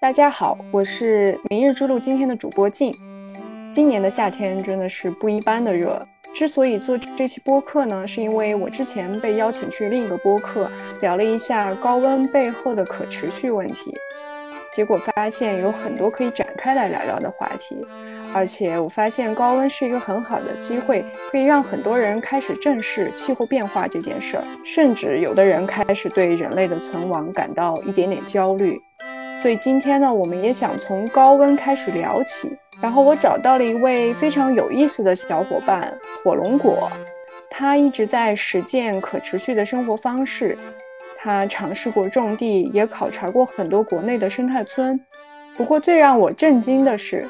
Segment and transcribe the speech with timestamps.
[0.00, 2.94] 大家好，我是明日之路今天的主播静。
[3.72, 6.00] 今年的夏天真的是不一般的热。
[6.32, 13.92] 之所以做这期播客呢，是因为我之前被邀请去另一个播客聊了一下高温背后的可持续问题，
[14.72, 17.76] 结果发现有很多可以展开来聊聊的话题。
[18.32, 28.80] 而且我发现高温是一个很好的机会，可以让很多人开始正视气候变化这件事儿，甚至有的人开始对人类的存亡感到一点点焦虑。
[29.40, 32.50] 所以今天呢，我们也想从高温开始聊起。
[32.80, 35.92] 然后我找到了一位非常有意思的小伙伴
[36.22, 36.90] 火龙果，
[37.48, 40.58] 他一直在实践可持续的生活方式。
[41.16, 44.98] 他尝试过种地，也考察过很多国内的生态村。
[45.56, 47.26] 不过最让我震惊的是，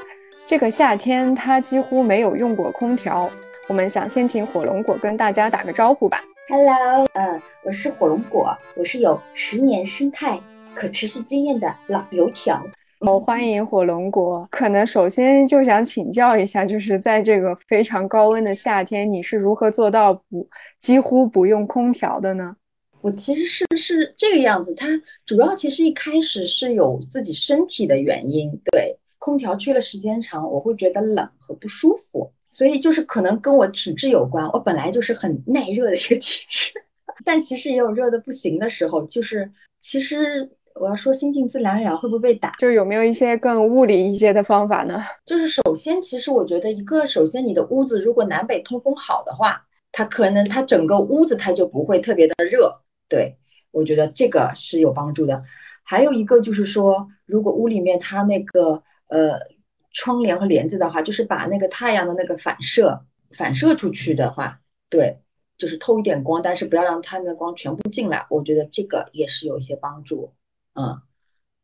[0.46, 3.30] 这个夏天他几乎没有用过空调。
[3.66, 6.22] 我们想先请火龙果跟大家打个招呼吧。
[6.48, 10.38] Hello，呃，我是火龙果，我是有十年生态。
[10.78, 12.64] 可持续经验的老油条，
[13.00, 14.46] 哦，欢迎火龙果。
[14.48, 20.48] 可能首先就想请教一下，就是在这个非常高温的夏天，你是如何做到不
[20.78, 22.54] 几乎不用空调的呢？
[23.00, 24.86] 我其实是是这个样子，它
[25.26, 36.70] 主要其实一开始是有自己身体的原因，对，空调吹了时间长，我会觉得冷和不舒服，所以就是可能跟我体质有关，我本来就是很耐热的一个体质，
[37.26, 40.52] 但其实也有热的不行的时候，就是其实。
[40.80, 42.54] 我要说心静自然凉会不会被打？
[42.58, 45.02] 就有没有一些更物理一些的方法呢？
[45.26, 52.80] 就是首先，其实我觉得一个，首先你的屋子如果南北通风好的话，它可能它整个屋子它就不会特别的热。
[53.08, 53.36] 对，
[53.70, 55.42] 我觉得这个是有帮助的。
[55.82, 59.38] 还有一个就是说，如果屋里面它那个呃
[59.90, 65.20] 窗帘和帘子的话，就是把那个太阳的那个反射反射出去的话，对，
[65.56, 68.26] 就是透一点光，但是不要让它们的光全部进来。
[68.28, 70.34] 我觉得这个也是有一些帮助。
[70.78, 71.02] 嗯，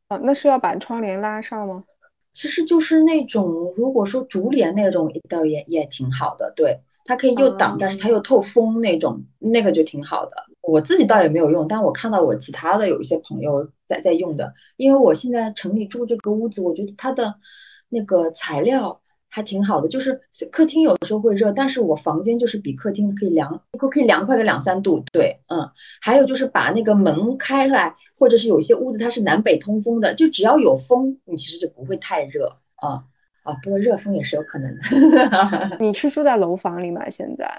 [0.08, 1.84] 哦，那是要把窗帘拉上吗？
[2.32, 6.52] 其实就是那种，如果说竹帘那种，倒也也挺好的。
[6.56, 10.32] 对，它可以又挡，但是它又透风那种，那个就挺好的。
[10.60, 17.36] 我自己倒也没有用，但我看到我其他的有一些朋友在在用的，因为我现在城里住这个屋子，我觉得它的
[17.88, 19.00] 那个材料。
[19.34, 20.20] 还挺好的，就是
[20.52, 25.04] 客厅有的时候会热，但是我房间就是比客厅可以凉，可以凉快个两三度。
[25.10, 25.68] 对，嗯，
[26.00, 32.46] 还有就是把那个门开来，或者是有些屋子它是南北通风的，就只要有风，你其实就不会太热
[32.76, 33.02] 啊
[33.42, 33.54] 啊。
[33.60, 35.78] 不过热风也是有可能的。
[35.82, 37.10] 你是住在楼房里吗？
[37.10, 37.50] 现在？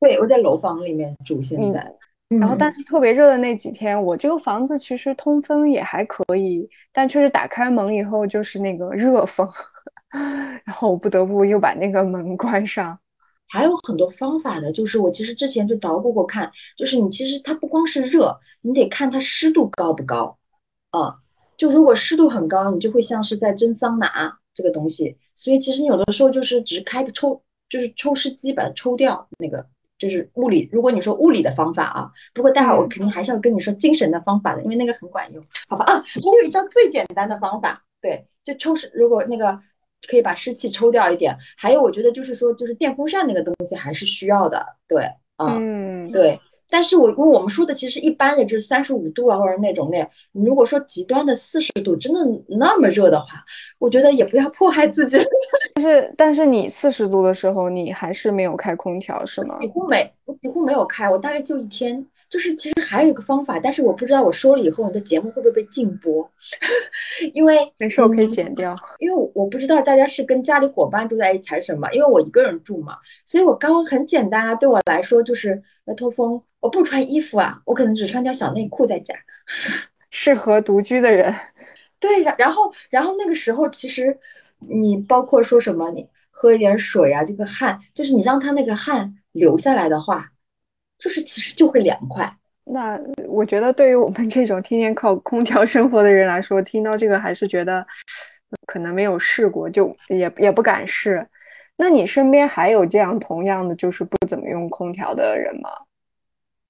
[0.00, 1.94] 对，我在楼房里面住现在。
[2.28, 9.48] 然后，但是特别热的那几天，我这个房子其实通风也还可以，但确实打开门以后就是那个热风。
[10.64, 12.98] 然后我不得不又把那个门关上。
[13.48, 20.38] 还有很多方法的，就是我其实之前就捣鼓过看，就是你其实它不光是热，你得看它湿度高不高。
[20.90, 21.16] 啊，
[21.58, 25.18] 就如果湿度很高，你就会像是在蒸桑拿这个东西。
[25.34, 29.66] 所以其实有的时候就是只是开个抽，就是抽湿机把它抽掉，那个
[29.98, 30.68] 就是物理。
[30.72, 35.84] 如果你说物理的方法啊，不过待会儿我肯定还是要跟你说精神的方法的，因为那个很管用，好吧？
[35.84, 38.90] 啊，还有一招最简单的方法，对，就抽湿。
[38.94, 39.60] 如果那个。
[40.08, 46.40] 可以把湿气抽掉一点，还有我觉得就是说，就是电风扇那个东西还是需要的，对，嗯，对。
[46.68, 53.44] 但是我因为我们说的其实一般的就是三十五度啊，或者那种那，你如果说极端的四十度，真的那么热的话，
[53.78, 55.18] 我觉得也不要迫害自己。
[55.74, 59.58] 但是但是你四十度的时候，你还是没有开空调是吗？
[59.60, 62.06] 几乎没，我几乎没有开，我大概就一天。
[62.32, 66.30] 就是其实还有一个方法，但是我不知道我说了以后你的节目会不会被禁播，
[67.34, 68.74] 因为没事，我可以剪掉。
[69.00, 79.14] 因为我不知道大家是跟家里伙伴住在一起还是什么，因为我一个人住嘛，所以我刚刚很简单啊，对我来说就是要透风，我不穿衣服啊，我可能只穿条小内裤在家，
[80.08, 81.34] 适合独居的人。
[82.00, 84.18] 对，然后然后那个时候其实
[84.58, 90.31] 你包括说什么，你喝一点水啊，这个汗就是你让他那个汗流下来的话。
[91.02, 92.32] 就是其实就会凉快。
[92.64, 92.96] 那
[93.26, 97.84] 我觉得对于我们这种天天靠空调生活的人来说，听到这个还是觉得
[98.68, 101.26] 可能没有试过，就也也不敢试。
[101.76, 105.70] 那你身边还有这样同样的就是不怎么用空调的人吗？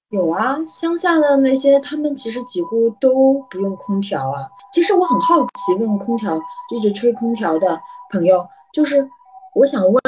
[0.09, 4.47] 有啊，乡下的那些他们其实几乎都不用空调啊。
[4.73, 6.39] 其实我很好奇，问空调
[6.71, 7.79] 就一直吹空调的
[8.09, 9.07] 朋友，就是
[9.53, 10.01] 我想问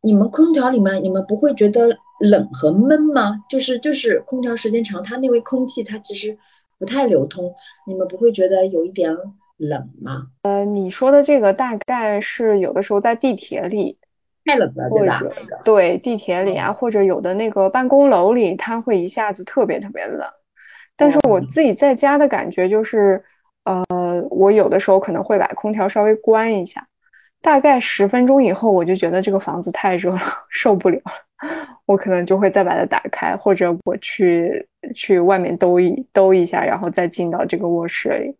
[0.00, 1.98] 你们空调里面，你们不会觉得？
[2.22, 3.44] 冷和闷吗？
[3.50, 6.38] 就是就是空调时间长，它那位空气它其实
[6.78, 7.52] 不太流通，
[7.84, 9.12] 你们不会觉得有一点
[9.56, 10.28] 冷吗？
[10.42, 13.98] 呃，你说的这个大概是有的时候在地铁里
[14.44, 15.20] 太冷了，对吧？
[15.64, 20.24] 对，地铁里啊，或者有的那个办公楼里，它会一下子特别特别冷。
[20.96, 23.20] 但是我自己在家的感觉就是，
[23.64, 23.84] 呃，
[24.30, 26.86] 我有的时候可能会把空调稍微关一下，
[27.40, 30.20] 大概十分钟以后，我就觉得这个房子太热了，
[30.50, 31.00] 受不了，
[31.86, 38.36] 我可能就会再把它打开，或者我去去外面兜一兜一下，然后再进到这个卧室里。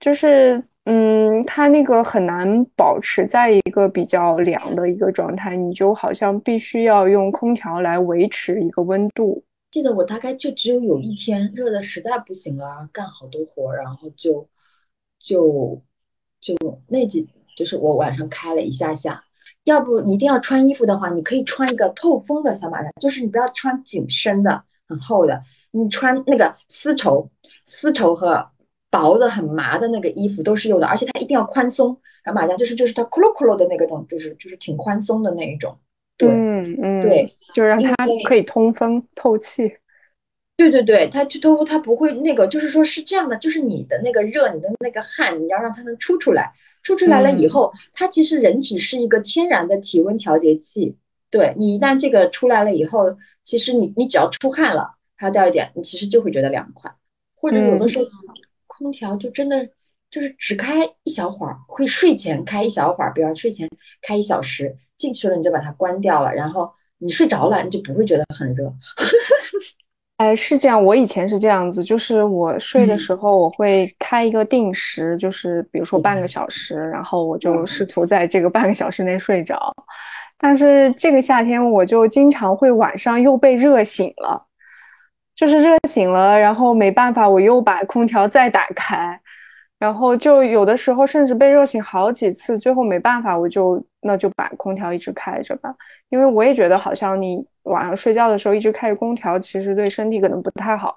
[0.00, 9.44] 就是，嗯，它那个很难保持在一个比较凉的一个状态，你就好像必须要用空调来维持一个温度。
[9.70, 14.48] 记得我大概就只有有一天热的实在不行了，干好多活，然后就
[15.18, 15.82] 就
[16.40, 19.24] 就那几就是我晚上开了一下下。
[19.68, 27.30] 要不你一定要穿衣服的话，你可以穿一个透风的小马甲，就是你不要穿紧身的很厚的，你穿那个丝绸、
[27.66, 28.50] 丝绸和
[28.90, 32.00] 薄的很麻的那个衣服都是有的，而且它一定要宽松。
[32.24, 35.78] 然后马甲就是就是它骷髅骷髅的那个种，就是就是挺宽松的那一种。
[36.16, 37.34] 对，嗯嗯，对。
[37.54, 37.94] 就让它
[38.26, 39.76] 可以通风透气，
[40.58, 46.52] 对对对，它就都它不会那个，就是说是这样的，就是你的那个热，你的那个汗，你要让它能出出来，
[46.88, 50.96] 出出来了以后，它其实人体是一个天然的体温调节器，
[51.30, 56.94] 对你一旦这个出来了以后，其实你你只要出汗了，它掉一点，你其实就会觉得凉快，
[57.34, 58.06] 或者有的时候
[58.66, 59.68] 空调就真的
[60.10, 63.68] 就是只开一小会儿，会睡前开一小会儿，比方睡前
[64.00, 66.72] 开一小时，进去了你就把它关掉了，然后。
[67.00, 68.74] 你睡着了，你就不会觉得很热。
[70.18, 79.72] 哎，是这样，我以前是这样子，就是我睡的时候，我会开一个定时，就是比如说半个小时，然后我就试图在这个半个小时内睡着。
[80.36, 84.44] 但是这个夏天，我就经常会晚上又被热醒了，
[85.36, 89.20] 就是热醒了，然后没办法，我又把空调再打开。
[89.78, 95.74] 然后就有的时候甚至被热醒好几次，最后没办法，我就那就把空调一直开着吧，
[96.08, 100.96] 因为我也觉得好像你晚上睡觉的时候一直开着空调，其实对身体可能不太好。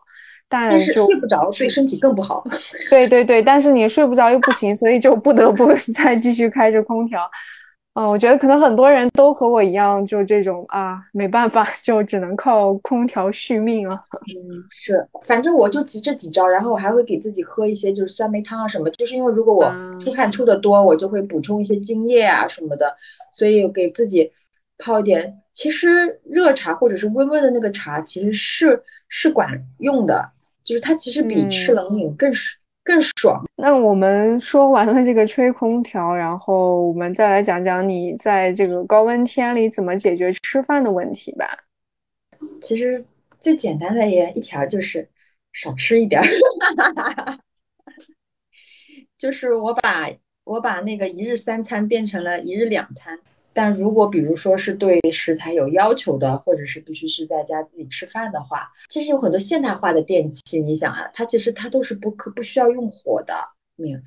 [0.50, 2.44] 但是睡不着对身体更不好。
[2.89, 7.22] 对对对，但是你睡不着又不行，所以就不得不 再继续开着空调。
[7.93, 14.01] 嗯，我觉得可能很多人都和我一样，就这种啊，没办法， 就只能靠空调续命啊。
[14.31, 22.95] 嗯，是，反正我就急这几招，然后我还会给自己喝一些就是酸梅汤啊什么，就是因为如果我出汗出的多，我就会补充一些精液啊什么的，
[23.33, 24.31] 所以给自己
[24.77, 25.39] 泡一点。
[25.53, 30.31] 其实热茶或者是温温的那个茶，其实是是管用的，
[30.63, 32.55] 就是它其实比吃冷饮更是。
[32.83, 33.44] 更爽。
[33.56, 41.66] 那我们说完了这个吹空调，然后我们再来讲讲你在这个高温天里怎么解决吃饭的问题吧。
[42.62, 43.04] 其实
[43.39, 45.07] 最简单的也一条就是
[45.54, 46.28] 少吃一点儿，
[49.18, 50.10] 就是我把
[50.44, 53.19] 我把那个一日三餐变成了一日两餐。
[53.53, 63.33] 但如果比如说是对食材有要求的，或者是必须是在家自己吃饭的话，其实有很多现代化的电器，你想啊，它其实它都是不可不需要用火的，
[63.77, 64.03] 嗯，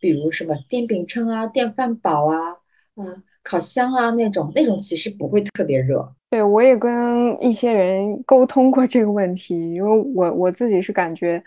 [0.00, 2.56] 比如什么电饼铛啊、电饭煲啊、
[2.96, 6.12] 嗯、烤箱啊那种，那种其实不会特别热。
[6.30, 11.42] 对我也跟一些人沟通过这个问题，因为我我自己是感觉，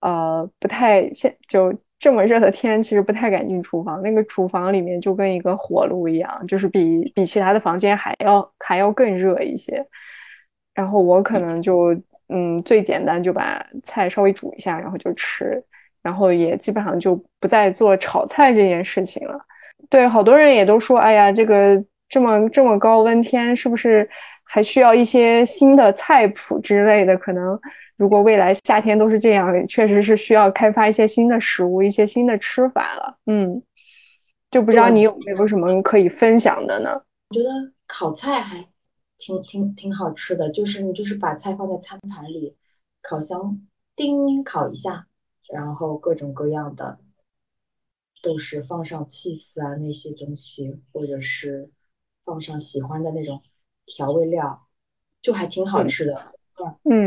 [0.00, 1.74] 呃，不太现就。
[2.00, 4.00] 这么热的天，其实不太敢进厨房。
[4.02, 9.84] 那个厨房里面就跟一个火炉一样，就是比比其他的房间还要还要更热一些。
[10.72, 11.92] 然后我可能就
[12.28, 15.60] 嗯，最简单就把菜稍微煮一下，然后就吃。
[16.00, 19.36] 然后也基本上就不再做炒菜这件事情了。
[19.90, 24.08] 对，好多人也都说，哎呀，这个这么这么高温天，是不是
[24.44, 27.18] 还需要一些新的菜谱之类的？
[27.18, 27.58] 可能。
[27.98, 33.18] 如果未来夏天都是这样，确实是需要开发一些新的食物，一些新的吃法了。
[33.26, 33.60] 嗯，
[34.50, 37.02] 就不知道你有没有什么可以分享的呢？
[37.30, 37.50] 我觉得
[37.86, 38.66] 烤菜还
[39.18, 42.56] 挺挺挺好吃的，就是你就是把菜放在餐盘里，
[43.02, 43.60] 烤箱
[43.96, 45.06] 叮烤一下，
[45.52, 47.00] 然后各种各样的
[48.22, 51.68] 都是放上 cheese 啊那些东西，或者是
[52.24, 53.42] 放上喜欢的那种
[53.84, 54.68] 调味料，
[55.20, 56.14] 就还挺好吃的。
[56.14, 56.37] 嗯，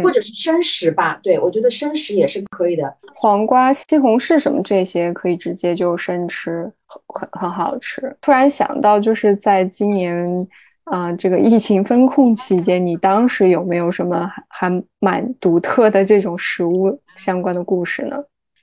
[0.03, 2.95] 或者是生食吧，对我觉得生食也是可以的。
[3.15, 6.71] 黄瓜、西红柿什么这些可以直接就生吃，
[7.07, 8.15] 很很好吃。
[8.21, 10.47] 突然想到，就是在今年
[10.85, 18.17] 啊这个疫情风控期间，你当时有没有什么还蛮独特的这种食物相关的故事呢？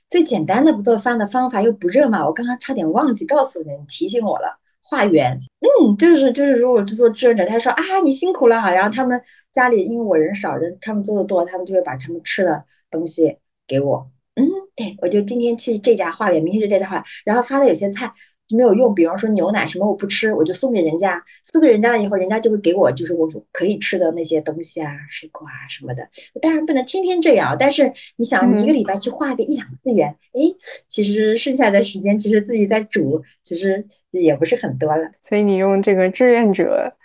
[0.09, 4.57] 最简单的不做饭的方法又不热嘛，我刚刚差点忘记告诉你，你提醒我了。
[4.81, 9.21] 化缘，嗯，就是就是，如果做志愿者，他说啊你辛苦了，然后他们。
[9.51, 13.37] 家里因为我人少，人他们做的多，他们就会把他们吃的东西
[13.67, 14.11] 给我。
[14.35, 18.13] 嗯，对，我就今天去这家化缘，明天去这家化，然后发的有些菜
[18.47, 18.95] 没有用。
[18.95, 26.09] 比方说牛奶什么我不吃，我就送给人家，送给人家了以后，人家就会给我就是我可以吃的那些东西啊，水果啊什么的。
[26.41, 30.55] 当然不能天天这样，但是你想，你一个礼拜去画个一两次元，哎，
[30.87, 35.11] 其实剩下的时间其实自己在煮，其实也不是很多了。
[35.21, 36.95] 所以你用这个志愿者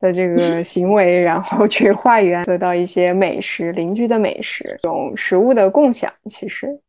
[0.00, 6.80] 的这个 行为，然后去化缘，得到一些美食，邻居的美食，这种食物的共享，其实。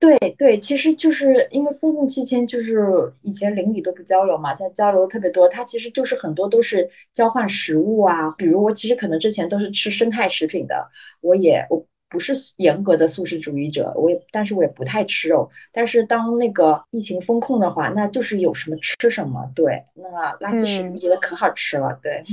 [0.00, 5.48] 对对，其实就是因为封控期间，就是以前邻里都不交流嘛，现在交流特别多。
[5.48, 10.88] 它其实就是很多都是交换食物啊，比如我其实可能之前都是吃生态食品的，
[11.20, 15.50] 我也我不是严格的素食主义者，我也但是我也不太吃肉。
[15.72, 19.50] 但是当那个疫情封控的话，那就是有什么吃什么。
[19.54, 21.98] 对，那个垃圾食品觉得可好吃了。
[22.02, 22.24] 对，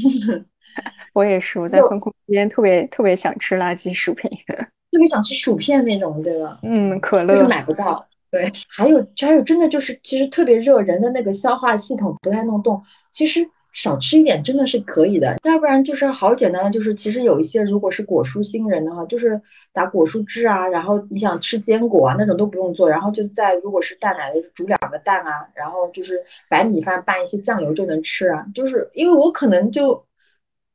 [1.14, 4.30] 我也是，我在封控期间特别特别想吃垃圾食品。
[4.92, 6.58] 特别想吃薯片那种，对吧？
[6.64, 8.08] 嗯，可乐就是买不到。
[8.32, 12.84] 对，还有还有，真的就是其实特别热，人的那个消化系统不太能动。
[13.12, 19.42] 其实少吃一点真的是可以的，要不然就是好简单的，就是其实有一些如果是果蔬新人的话，就是
[19.74, 28.46] 打果蔬汁啊，然后你想吃坚果啊那种都不用做，然后就在如果是蛋奶的煮两个蛋啊，然后就是白米饭拌一些酱油就能吃啊。
[28.56, 30.06] 就是因为我可能就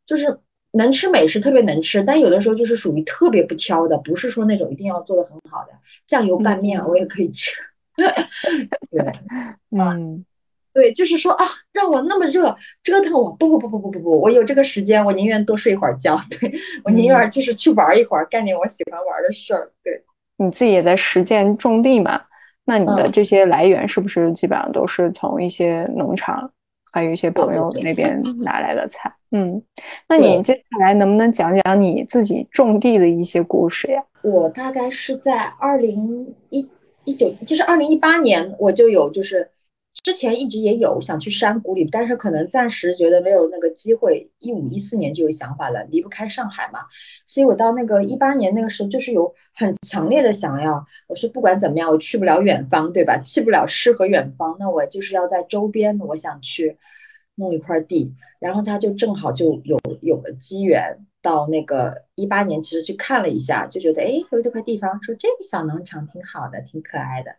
[0.07, 0.39] 就是。
[0.73, 5.73] 能吃美食特别能吃，但有的时候就是属于特别不挑的，不是说那种一定要做的很好的
[6.07, 7.51] 酱油拌面我也可以吃。
[8.89, 9.13] 对，
[9.77, 10.25] 嗯，
[10.73, 16.53] 对，就是说啊，让我那么热折腾我，不不不不不不不，我有这个时间，我宁愿多睡一会儿觉， 对
[16.85, 19.71] 我宁愿就是去玩一会儿，干点我喜欢玩的事儿。
[19.83, 20.03] 对，
[20.37, 22.21] 你自己也在实践种地嘛？
[22.65, 26.51] 那你的这些来源是不是基本上都是从一些农场？
[26.93, 29.63] 还有一些朋友那边拿来的菜，嗯，
[30.09, 34.03] 那你接下来能不能讲讲你自己种地的一些故事呀？
[34.23, 36.69] 我大概是在二零一
[37.05, 39.51] 一九，就是二零一八年，我就有就是。
[40.03, 44.31] 之前一直也有想去山谷里，但是可能暂时觉得没有那个机会。
[44.39, 46.87] 一五一四年就有想法了，离不开上海嘛，
[47.27, 50.87] 所以我到那个一八年那个时候，就是有很强烈的想要。
[51.07, 53.19] 我说不管怎么样，我去不了远方，对吧？
[53.19, 56.79] 去不了诗和远方，那我就是要在周边，我想去
[57.35, 58.15] 弄一块地。
[58.39, 67.33] 然后他就正好就有有了机缘，到那个一八年其实去看了一下，就觉得哎，有这块地方，说这个小农场挺好的，挺可爱的。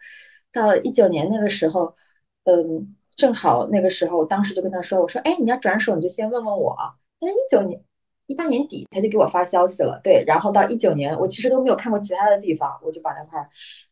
[0.54, 1.96] 到一九年那个时候。
[2.44, 6.76] 嗯，正好那个时候，当时就跟他说：“我说，哎，你要转手，你就先问问我。”
[7.22, 7.82] 那一九年、
[8.26, 10.02] 一八年底，他就给我发消息了。
[10.04, 13.50] 对，然后到一九年，我其实都没有看过其他的地方，我就把那块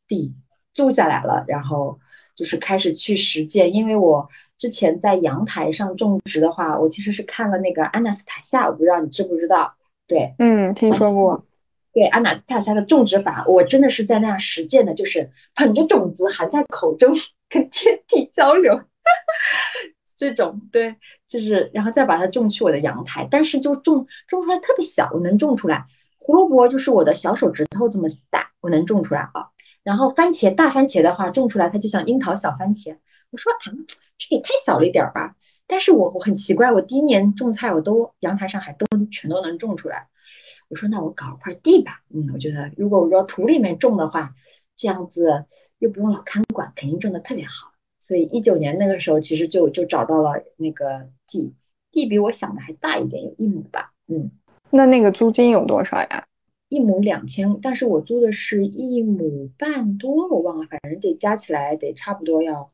[0.07, 0.33] 地
[0.73, 1.99] 租下来了，然后
[2.35, 3.75] 就是开始去实践。
[3.75, 9.75] 因为我之前在阳台上种植的话，我其实是看了那个安纳斯塔夏，我不知道你知不知道？
[10.07, 11.45] 对，嗯，听说过。
[11.93, 17.13] 对，安纳斯塔夏的种植法，我真的是在那样实践的，就是捧着种子含在口中。
[17.49, 18.83] 跟天地交流，
[20.15, 25.87] 这种对，就是然后再把它种去我的阳台，但是就种种出来特别小，我能种出来。
[26.19, 29.49] 胡萝卜就是我的小手指头这么大，我能种出来啊。
[29.81, 32.97] 然后番茄大番茄的话，种出来它就像樱桃小番茄。
[33.31, 33.65] 我说啊，
[34.19, 35.35] 这也太小了一点儿吧。
[35.65, 40.07] 但是我我很奇怪，我第一年种菜，我都阳台上还都全都能种出来。
[40.67, 44.35] 我说那我搞块地吧，嗯，我觉得如果我说土里面种的话。
[44.81, 45.43] 这样子
[45.77, 46.41] 又不用老看，
[46.79, 47.71] 肯定挣得特别好。
[47.99, 51.53] 所以一九年那个时候，其实就就找到了那个地，
[51.91, 53.91] 地比我想的还大一点，有一亩吧。
[54.07, 54.31] 嗯，
[54.71, 56.25] 那那个租金有多少呀？
[56.69, 62.71] 一亩两千，但是我租的是一亩半多，我忘了，反正得加起来得差不多要。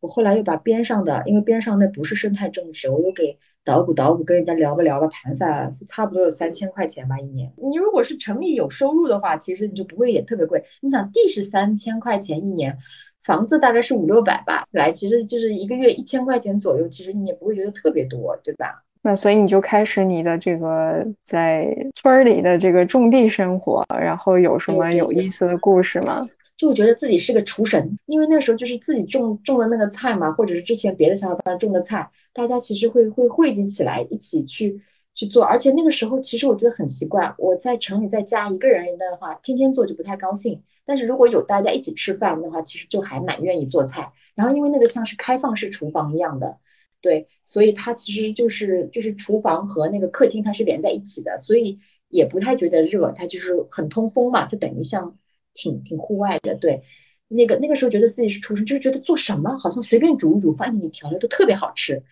[0.00, 7.52] 我后来又把边上的，因为边上那不是生态种植，我又给捣鼓捣鼓，跟人家聊吧聊吧盘下来，差不多有三千块钱吧一年。
[7.56, 10.64] 你如果是城里有收入的话，其实你就不会也特别贵。
[10.80, 12.78] 你想地是三千块钱一年，
[13.26, 18.84] 房子大概是五六百吧，来其实就是一个月一千块钱左右，其实你也不会觉得特别多，对吧？
[19.02, 26.24] 那所以你就开始你的这个在村里的这个种地生活，然后有什么有意思的故事吗？
[26.56, 34.80] 就觉得自己是个厨神，因为那时候就是自己种种的那个菜嘛，或者是之前别的小伙伴种的菜，大家其实会会汇集起来一起去
[35.14, 35.44] 去做。
[35.44, 40.62] 而且那个时候其实我觉得很奇怪，我在城里在家一个人的话，天天做就不太高兴。
[40.86, 44.14] 但是如果有大家一起吃饭的话，其实就还蛮愿意做菜。
[44.34, 46.56] 然后因为那个像是开放式厨房一样的，
[47.00, 55.18] 对，所以它其实就是就是厨房和那个客厅它是连在一起的，所以也不太觉得热，它就是很通风嘛，就等于像。
[55.58, 56.82] 挺挺户外的，对，
[57.28, 62.02] 那个那个时候觉得自己是厨师，就是觉得做什么好像随便煮一煮，放进去调料都特别好吃。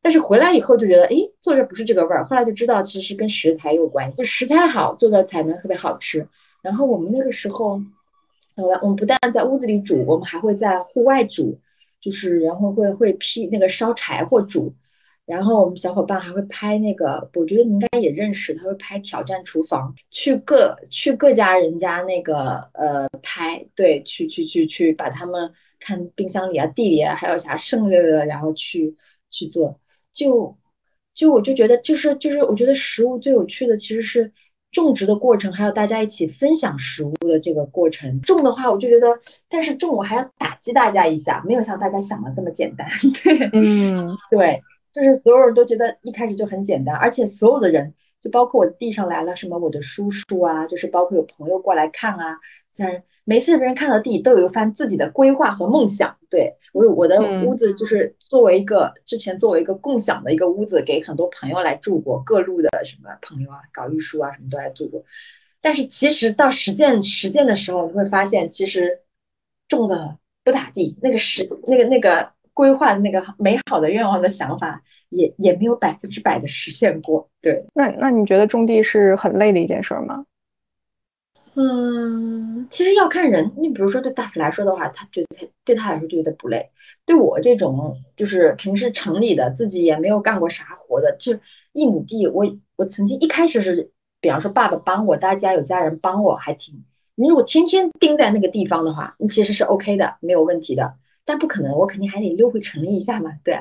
[0.00, 2.24] 但是回来以后就觉得，哎，做着不是这个味儿。
[2.24, 6.28] 后来就知道其实是跟食材有关系，就食材好做的才能特别好吃。
[6.62, 7.82] 然后我们那个时候，
[8.56, 11.60] 呃，我们不但在屋子里煮，我们还会在户外煮，
[12.00, 14.74] 就是然后会会劈那个烧柴火煮，
[15.26, 28.96] 然后我们小伙伴还会拍那个，我觉得你应该也认识，他会拍挑战厨房，去各去各家人家那个呃拍，对，去去去去把他们看冰箱里啊、地里啊还有啥剩的的，然后去
[29.30, 29.80] 去做，
[30.12, 30.56] 就
[31.12, 34.32] 就我就觉得就是就是我觉得食物最有趣的其实是。
[34.74, 38.20] 种植的过程，还有大家一起分享食物的这个过程。
[38.20, 42.86] 种的话，我就觉得，但是种我还要打击大家一下，没有像大家想的这么简单。
[43.24, 44.60] 对，嗯，对，
[44.92, 52.38] 就是所有人都觉得一开始就很简单，而且所有的人，就包括我地上来了什么我的叔叔啊，就是包括有朋友过来看啊，
[52.72, 53.02] 像。
[53.24, 56.16] 每次别人看到地，都有一番自己的规划和梦想。
[56.30, 65.04] 对我，我的屋子就是作为一个之前作为一个共享的一个屋子，给很多朋友来住过，各路的什么朋友啊，搞艺术啊什么都来住过。
[65.62, 69.00] 但是其实到实践实践的时候，你会发现其实
[69.68, 77.30] 种的不咋地，那个实那个那个规划那个美好的愿望的想法，也也没有百分之百的实现过。
[77.40, 80.26] 对，那那你觉得种地是很累的一件事吗？
[81.56, 83.52] 嗯，其实要看人。
[83.56, 86.70] 你比如说，对大夫来说的话，他觉得他对他来说就觉得不累。
[87.06, 91.38] 对我这种就是平时城里的，自己也没有干过啥活的，就
[91.72, 96.84] 一亩地，我我曾经一开始是，比方说爸爸帮我，大家有家人帮我，还挺。
[97.14, 100.96] 你如果天天盯在那个地方的话，你其实是 OK 的，没有问题的。
[101.24, 103.30] 但不可能，我肯定还得溜回城里一下嘛。
[103.44, 103.60] 对，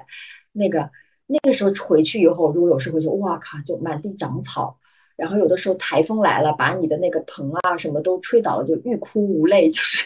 [0.52, 0.90] 那个
[1.28, 4.80] 那个时候回去以后，如果有时候就哇靠，就满地长草。
[5.24, 9.72] 然后有的时候台风来了，把你的那个棚啊什么都吹倒了，就欲哭无泪。
[9.72, 10.06] 就是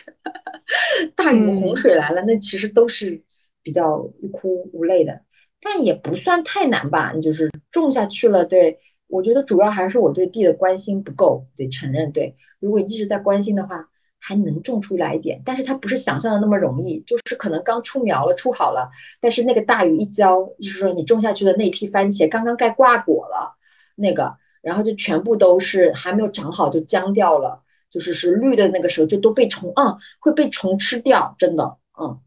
[1.17, 3.23] 大雨洪水来了，那其实都是
[3.63, 5.21] 比较欲哭无泪的，
[5.59, 7.13] 但也不算太难吧。
[7.15, 12.11] 你就是种下去了，对我觉得主要还是我对地的关心不够，得承认。
[12.11, 23.57] 对，如果一直在关心的话，还能种出来一点，但是它不是想象的那么容易，就是可能刚出苗了，出好了，但是那个大雨一浇，就是说你种下去的那批番茄刚刚该挂果了，
[23.95, 24.37] 那个。
[24.67, 32.19] 然后就全部都是还没有长好就僵掉了，就是是绿的那个时候就都被虫，嗯，会被虫吃掉，真的，嗯，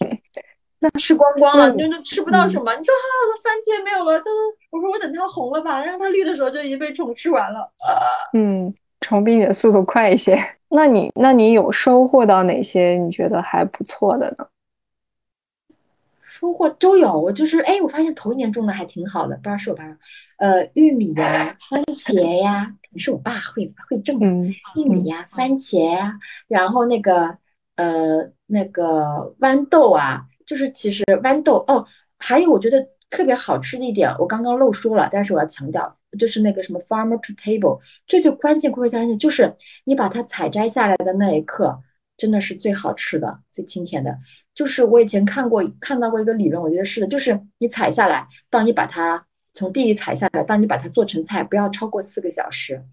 [0.80, 2.74] 那吃光光了，你就吃不到什么。
[2.74, 4.30] 你说啊，我的番茄没有了，都
[4.70, 7.70] 我说我等它红了吧，让它绿的时候就已经被虫吃完了。
[8.32, 10.38] 嗯，虫比你的速度快一些。
[10.74, 14.46] 那你那你有收获到哪些你觉得还不错的呢？
[16.36, 19.84] 收获都有，我就是哎，我发现头一年种的还挺好的，不知道是我爸，
[20.36, 24.18] 呃，玉米呀、番茄呀，可能是我爸会会种，
[24.74, 26.18] 玉米呀、番茄呀，
[26.48, 27.38] 然后那个
[27.76, 31.86] 呃那个豌豆啊，就是其实豌豆哦，
[32.18, 41.84] 还有我觉得特别好吃的一点，我刚刚漏说了，但是我要强调，就是那个什么 farmer to table，最最关键、关键就是你把它采摘下来的那一刻。
[42.16, 44.18] 真的是最好吃的、最清甜的。
[44.54, 52.84] 就是我以前看过、看到过一个理论，我觉得是的，就是你采下来，当你把它从地里采下来，当你把它做成菜，不要超过四个小时，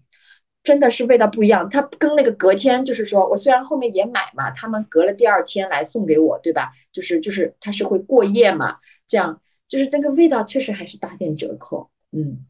[0.64, 1.70] 真的是味道不一样。
[1.70, 6.72] 它跟那个隔天，就是说我虽然后面也买嘛，他们隔了第二天来送给我，对吧？
[6.90, 11.90] 就是就是它是会过夜嘛，这样就是那个味道确实还是打点折扣。
[12.10, 12.44] 嗯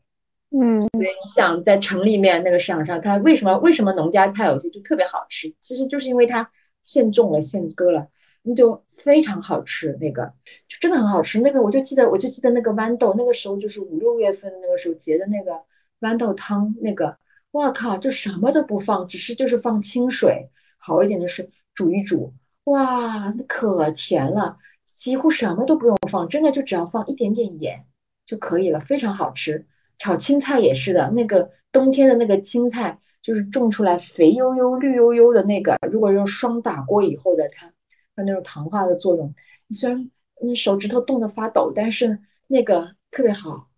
[0.50, 5.54] 嗯，对，你想在城里面那个市场上，它为什么为什么农家菜有些就特别好吃？
[5.60, 6.50] 其实就是因为它。
[6.82, 8.08] 现种了，现割了，
[8.42, 10.34] 那就非常好吃，那个
[10.68, 11.40] 就真的很好吃。
[11.40, 15.62] 那个我就记得，我就记得那个豌豆，那个时候就是五六月份那个时候结的那个
[16.00, 17.18] 豌豆汤，那个
[17.52, 22.32] 哇靠，就什么都不放，只是就是放清水，好一点就是煮一煮，
[22.64, 24.58] 哇，那可甜了，
[24.96, 27.86] 几乎什么都不用放，真的就只要放一点点盐
[28.26, 29.66] 就可以了，非常好吃。
[29.98, 32.98] 炒青菜也是的，那个冬天的那个青菜。
[33.22, 37.72] 就是种出来肥悠悠、绿悠悠的那个，如果用霜打过以后的，它
[38.16, 39.34] 它那种糖化的作用，
[39.68, 40.10] 你虽然
[40.42, 43.68] 你手指头冻得发抖，但是那个特别好，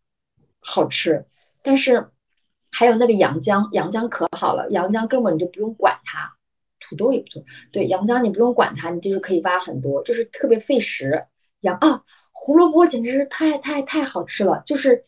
[0.60, 1.26] 好吃。
[1.62, 2.08] 但是
[2.70, 6.36] 还有那个洋姜，洋姜可好了，洋姜根本就不用管它。
[6.80, 11.26] 土豆也不错，对，洋姜你不用管它，你就是可以挖很多，就是特别费时。
[11.60, 12.02] 洋啊，
[12.32, 15.04] 胡萝卜简直是太太太好吃了，就是。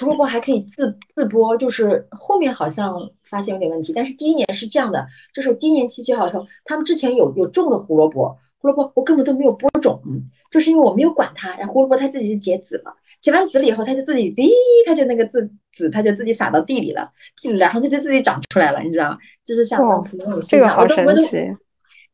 [0.00, 10.02] 胡萝卜还可以自自播，就是后面好像发现有点问题，但是第一年是这样的，就是我第一年期期好像他们之前有有种的胡萝卜，胡萝卜我根本都没有播种，
[10.50, 14.50] 就是因为我没有管它，然后胡萝卜它自己就结籽了，结完籽了以后，它就自己滴，
[14.86, 19.18] 它就那个籽籽，它就自己撒到地里了，地里然后它就自己长出来了，你知道吗？
[19.44, 21.38] 就是像普通有这个好神奇。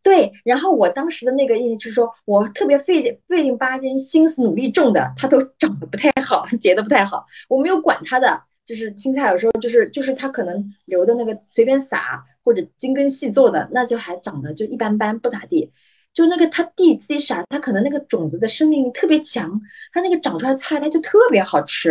[0.02, 7.26] 对，然后我当时的那个意思就是说，我特别费费劲巴劲、心思努力种的，它都长得不太好， 结的不太好。
[7.48, 15.72] 我没有管它的，就是青菜有时候就是就是它可能留的那个随便撒或者精耕细作的，那就还长得就一般般，不咋地。
[16.12, 19.60] 就那个它地自己撒，它可能那个种子的生命力特别强，
[19.92, 21.90] 它那个长出来菜它就特别好吃。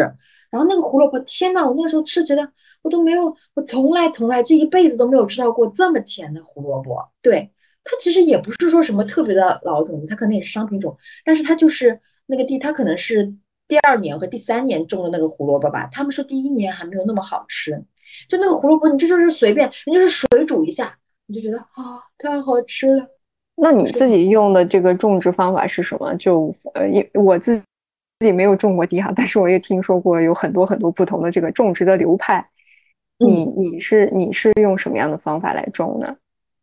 [0.49, 7.11] 然后那个胡萝卜，天呐，我那时候吃觉得我都没有，我从来从来这一辈子都没有吃到过这么甜的胡萝卜。
[7.21, 7.51] 对，
[7.83, 13.33] 它其实也不是说什么特别的老种子，它可能也是商品种，但是它就是那个地，它可能是
[13.67, 15.89] 第二年和第三年种的那个胡萝卜吧。
[15.91, 17.83] 他们说第一年还没有那么好吃，
[18.27, 23.07] 就那个胡萝卜，你这就是随便，你就是水煮一下，你就觉得啊，太好吃了。
[23.55, 26.15] 那你自己用的这个种植方法是什么？
[26.15, 27.65] 就呃，因我自自
[28.25, 32.47] 己没有种过地哈，但是我也听说过有很多很多不同的这个种植的流派。
[33.17, 36.15] 你你是你是用什么样的方法来种呢？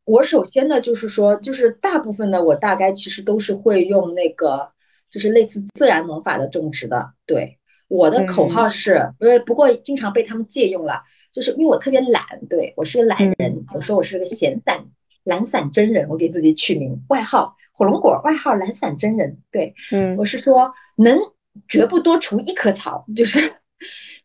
[0.07, 4.71] 我首先呢，就是说，就是大部分呢，我大概其实都是会用那个，
[5.11, 7.11] 就是类似自然农法的种植的。
[7.27, 14.87] 对，我的口号是，因为不过经常被他们借用了，就是因为我特别懒，对我是个懒人，我说我是个闲散。
[15.25, 19.39] 懒散真人，我给自己取名外号火龙果，外号懒散真人。
[19.51, 21.19] 对，嗯，我是说能
[21.67, 23.55] 绝不多除一棵草，就是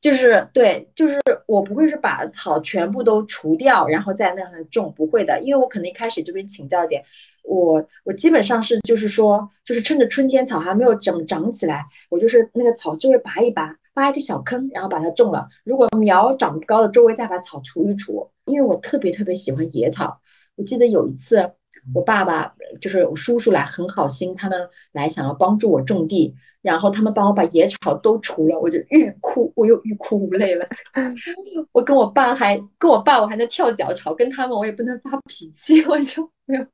[0.02, 7.04] 就是对，就是我不会是把草全部都除掉，然后在那样种，不会的，因为我可能一开始就跟你请教一点，
[7.44, 15.50] 我我基本上是就是说，就是趁着春天草还没有怎么长起来，我就是那个草就会拔一拔，挖一个小坑，然后把它种了。
[15.64, 20.20] 如果苗长不高了，周围再把草除一除，因为我特别特别喜欢野草。
[20.56, 21.52] 我记得有一次，
[21.94, 30.68] 我爸爸就是我叔叔来，很好心，他们来想要帮助我种地，然后他们帮我把野草都除了，我就欲哭，我又欲哭无泪了。
[31.72, 36.66] 我跟我爸还跟我爸，我还在跳脚吵，跟他们我也不能发脾气，我就没有。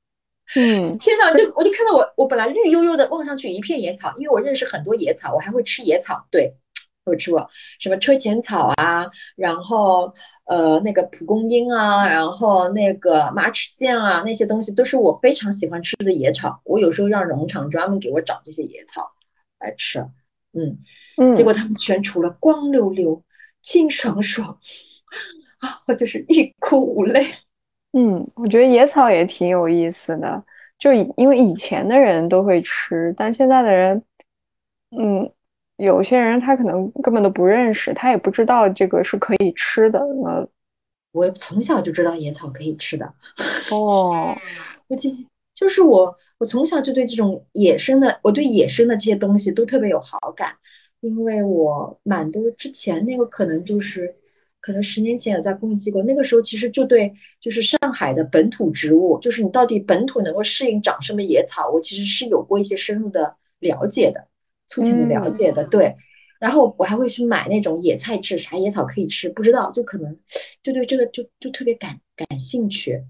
[0.56, 6.56] 嗯， 天呐，就我就看到我，我本来绿油油的，望上去一片野草，因为我认识很多野草，我还会吃野草，对。
[7.10, 10.14] 我吃过什么车前草啊，然后
[10.46, 16.62] 呃那个蒲公英啊，然后那个马齿苋啊，那些东西都是我非常喜欢吃的野草。
[16.64, 19.12] 我有时候让农场专门给我找这些野草
[19.60, 20.00] 来吃，
[20.54, 20.80] 嗯
[21.18, 23.24] 嗯，结果他们全除了，光溜溜、
[23.62, 24.60] 清爽爽
[25.60, 27.28] 啊，我就是欲哭无泪。
[27.94, 30.44] 嗯，我觉得野草也挺有意思的，
[30.78, 34.04] 就因为以前的人都会吃，但现在的人，
[34.92, 35.32] 嗯。
[35.78, 40.00] 有些人他可能根本都不认识，他也不知道这个是可以吃的。
[40.24, 40.48] 那
[41.12, 43.14] 我从小就知道野草可以吃的。
[43.72, 44.36] 哦，
[44.88, 45.10] 我就
[45.54, 50.56] 就是我，我从小就对这种野生的，我对野生的这些东西都特别有好感，
[51.00, 54.16] 因为我蛮多之前那个可能就是，
[54.60, 64.28] 可能十年前有在公益机构，那个时候其实就对就是上海的本土植物，就是你到底本土能够适应长什么野草，我其实是有过一些深入的了解的。
[64.68, 65.96] 粗浅的了解的，对，
[66.40, 70.20] 然后我还会去买那种野菜吃，啥野草可以吃，不知道，就可能
[70.62, 73.04] 就对这个就就特别感感兴趣。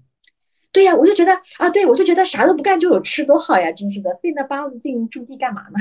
[0.70, 5.78] 对呀，我就觉得啊，对我就觉得啥都不干就有吃，多好呀，真是的，费那八子劲种地干嘛呢？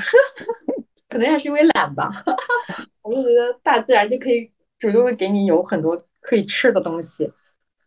[1.10, 2.24] 可能还是因为懒吧。
[3.02, 7.32] 我就觉得大自然就可以主动的给你有很多可以吃的东西，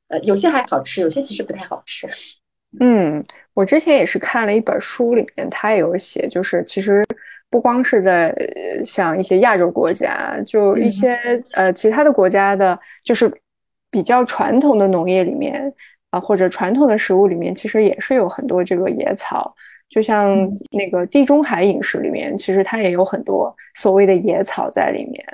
[0.08, 2.08] 呃，有些还好吃，有些其实不太好吃。
[2.78, 3.24] 嗯，
[3.54, 7.04] 我之前也是看了一本书，里面他也有写，就是其实。
[7.50, 8.34] 不光是在
[8.86, 11.18] 像一些亚洲国家，就一些
[11.52, 13.30] 呃其他的国家的，就是
[13.90, 15.72] 比较传统的农业里面
[16.10, 19.54] 啊，或者传统的食物里面，其实也是有很多这个野草。
[19.88, 25.24] 就像那个地中海饮食里面，其实它也有很多所谓的野草在里面。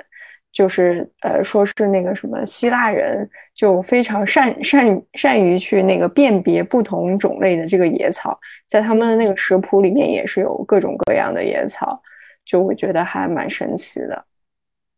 [0.51, 12.01] 就是呃，说是那个什么希腊人就非常善善善于去那个辨别不同种类的这个野草，在他们的那个食谱里面也是有各种各样的野草，
[12.43, 14.25] 就我觉得还蛮神奇的。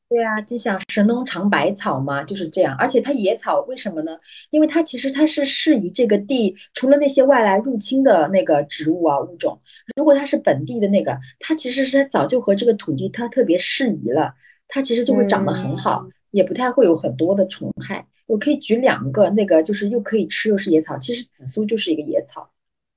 [0.08, 2.76] 对啊，就像神农尝百草嘛，就是这样。
[2.80, 4.18] 而且它野草为什么呢？
[4.50, 9.62] 因为它其实它是适宜这个地，除了那些外来入侵的那个植物啊物种，
[9.96, 14.34] 如果它是本地的那个，它其实是它早就和这个土地它特别适宜了。
[14.70, 18.08] 它其实就会长得很好，也不太会有很多的虫害。
[18.28, 20.98] 我可以举两个，那个就是又可以吃又是野草。
[21.00, 22.52] 其实紫苏就是一个野草，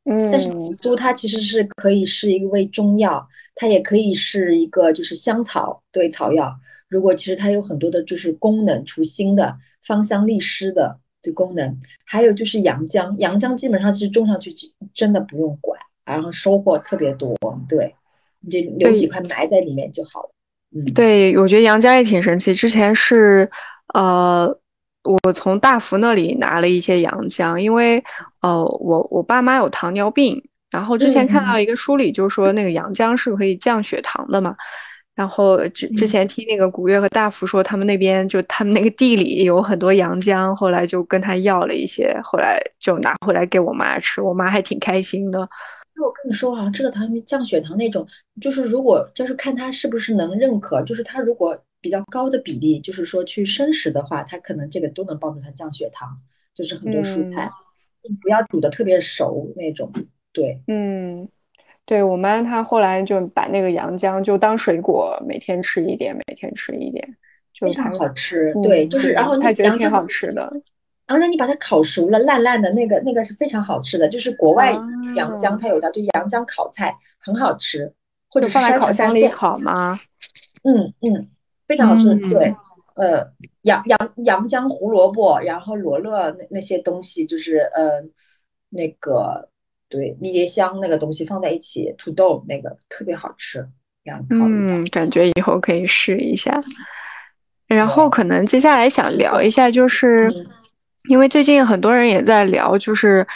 [0.05, 6.61] 嗯，但是紫苏它其实是可以是一味中药，它也可以是一个就是香草对草药。
[6.87, 11.81] 如果其实它有很多的就是功能，除腥的、芳香利湿的的功能。
[12.05, 14.55] 还有就是洋姜，洋姜基本上其实种上去
[14.93, 17.35] 真的不用管，然后收获特别多。
[17.67, 17.95] 对，
[18.41, 20.29] 你就留几块埋在里面就好了。
[20.95, 22.55] 对，我觉得杨家也挺神奇。
[22.55, 23.51] 之前是，
[23.95, 24.47] 呃，
[25.05, 28.03] 我从大福那里拿了一些洋姜，因为，
[28.41, 34.57] 呃，我我爸妈有糖尿病，然后之前看到一个书里就说那个洋姜是可以降血糖的嘛。
[35.15, 45.47] 然后之之前听那个古月和大福说，他们那边就他们那个地里有很多洋姜，后来就跟他要了一些，后来就拿回来给我妈吃，我妈还挺开心的。
[45.95, 48.07] 那我跟你说啊，这个糖降血糖那种，
[48.41, 56.17] 就是如果就是看他是不是能认可，就是他如果比较高的比例，就是说去生食的话，他可能这个都能帮助他降血糖，
[56.55, 57.51] 就是很多蔬菜，
[58.21, 59.93] 不要煮的特别熟那种，
[60.33, 61.29] 对，嗯。
[61.85, 67.17] 对我妈，她后来就把那个洋姜就当水果，每天吃一点，每天吃一点，
[67.53, 68.55] 就非常好吃。
[68.63, 70.51] 对，就是然后她觉得挺好吃的。
[71.12, 74.09] 然后那你把它烤熟了，烂烂的那个那个是非常好吃的。
[74.09, 74.72] 就是国外
[75.14, 77.92] 阳江它有的，就阳江烤菜很好吃，
[78.29, 79.98] 或者放在烤箱里烤吗？
[80.64, 81.29] 嗯嗯，
[81.68, 82.14] 非常好吃。
[82.31, 82.55] 对，
[82.94, 88.03] 呃，洋洋洋姜、胡萝卜，然后罗勒那那些东西，就是呃
[88.70, 89.48] 那个。
[89.88, 93.68] 对，迷迭香那个东西放在一起，土豆那个特别好吃，
[94.03, 96.59] 这样嗯，感觉以后可以试一下。
[97.66, 100.33] 然后可能接下来想聊一下，就是
[101.09, 103.27] 因为最近很多人也在聊，就是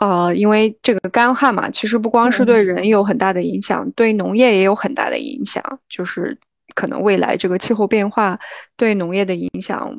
[0.00, 5.62] 呃，因为这个干旱嘛，其实不光是对人有很大的影响，对农业也有很大的影响。
[5.88, 6.36] 就是
[6.74, 8.38] 可能未来这个气候变化
[8.76, 9.90] 对农业的影响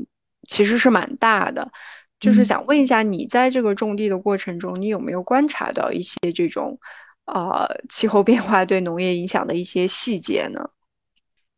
[0.48, 1.68] 其实是蛮大的。
[2.20, 6.80] 就是想问一下，你在这个种地的过程中，你有没有观察到一些这种，
[7.26, 10.70] 呃，气候变化对农业影响的一些细节呢？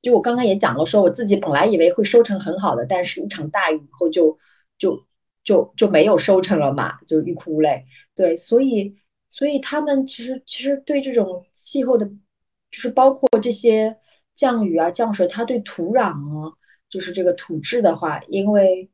[0.02, 4.38] 就我刚刚也讲了，说我自己本来以为会收成很好的，但是一场大雨以后就
[4.80, 5.06] 就
[5.48, 7.86] 就就没有收成了嘛，就欲哭无泪。
[8.16, 8.98] 对，所以
[9.30, 13.96] 所以他们其实其实对这种气候的，就是包括这些
[14.36, 16.58] 降雨啊、降水，它对土壤啊，
[16.90, 18.90] 就是这个土质的话，因为。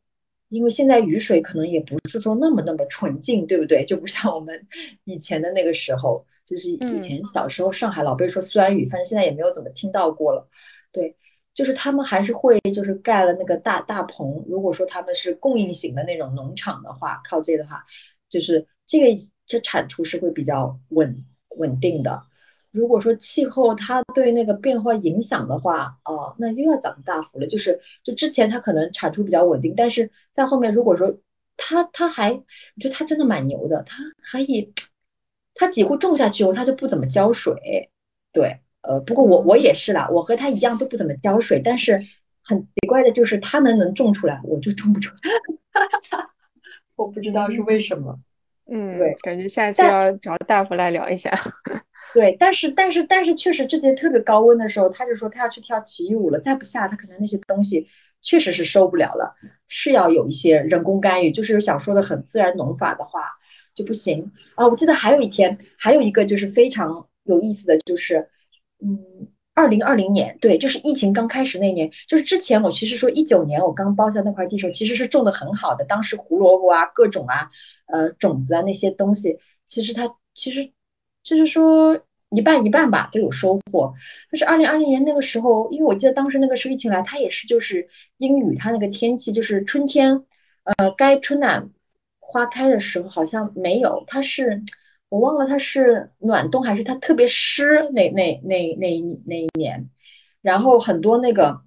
[0.50, 3.86] 因为现在雨水可能也不是说那么那么纯净，对不对？
[3.86, 4.68] 就不像我们
[5.04, 10.48] 以前的那个时候，就是以前小时候上海老被说酸雨，反正现在也没有怎么听到过了。
[10.92, 11.18] 对，
[11.54, 14.46] 就是他们还是会就是盖了那个大大棚。
[14.48, 17.86] 如果说他们是供应型的那种农场的话，靠这的话，
[18.30, 22.24] 就是这个这产出是会比较稳稳定的。
[22.72, 27.46] 如果说气候它对那个变化影响的话，哦，那又要涨大幅了。
[27.46, 31.20] 就是就之前它可能产出比较稳定，但是在后面如果说
[31.56, 32.44] 它它还，我
[32.82, 34.74] 觉得它真的蛮牛的，它可以，
[35.54, 37.92] 它几乎种下去以后它就不怎么浇水。
[38.32, 42.02] 对，呃，不过我我也是啦，我和他一样都不怎么浇水，但是
[42.44, 45.20] 很奇怪的就是他能能种出来，我就种不出来，
[46.96, 48.20] 我不知道是为什么。
[48.66, 51.32] 嗯，对，感觉下次要找大夫来聊一下。
[52.14, 57.88] 对，但是但是但是确实，这节特别高温的时候，他就说他要去跳奇遇舞了，再不下，他可能那些东西
[58.22, 59.36] 确实是受不了了，
[59.68, 63.22] 是要有一些人工干预，就是想说的很自然农法的话
[63.74, 64.68] 就不行啊。
[64.68, 68.30] 我记得还有一天，还有一个就是非常有意思的就是，
[68.84, 77.50] 嗯，二零二零年，对，就是疫情刚开始那年，就是之前我其实说一九年我刚包下那块地时候，其实是种的很好的，当时胡萝卜啊，各种啊，
[77.88, 80.72] 呃，种子啊那些东西，其实它其实。
[81.24, 83.94] 就是说一半一半吧，都有收获。
[84.30, 90.26] 但是二零二零年那个时候，因为我记得当时那个时候疫情来，它也是就是阴雨，它那个天气就是春天，
[90.66, 91.70] 呃，该春暖
[92.20, 94.04] 花开的时候好像没有。
[94.06, 94.64] 它是
[95.14, 99.90] 我忘了它是暖冬还是它特别湿那那那那那一年。
[100.42, 101.62] 然后很多那个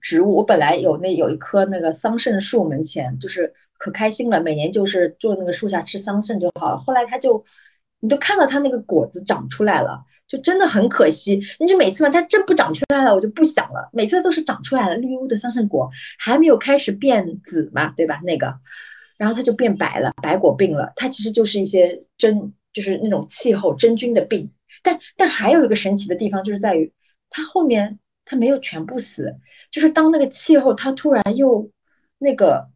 [0.00, 6.78] 植物，我本来有那有一棵那个桑葚树门前，就是可开心了，每年就是坐那个树下吃桑葚就好了。
[6.78, 7.44] 后来它就。
[8.00, 11.40] 你都看到它那个果子长出来了，就真的很可惜。
[11.58, 13.88] 你就每次嘛，它真不长出来了，我就不想了。
[13.94, 18.20] 每次都是长出来了，绿油的桑葚果还没有开始变紫嘛，对吧？
[18.22, 18.58] 那个，
[19.16, 20.92] 然后它就变白了，白果病了。
[20.96, 24.52] 它其实就是一些真，就是那种气候真菌的病。
[24.82, 26.92] 但但还有一个神奇的地方，就是在于
[27.30, 29.38] 它后面它没有全部死，
[29.70, 31.70] 就是当那个气候它突然又
[32.18, 32.68] 那个。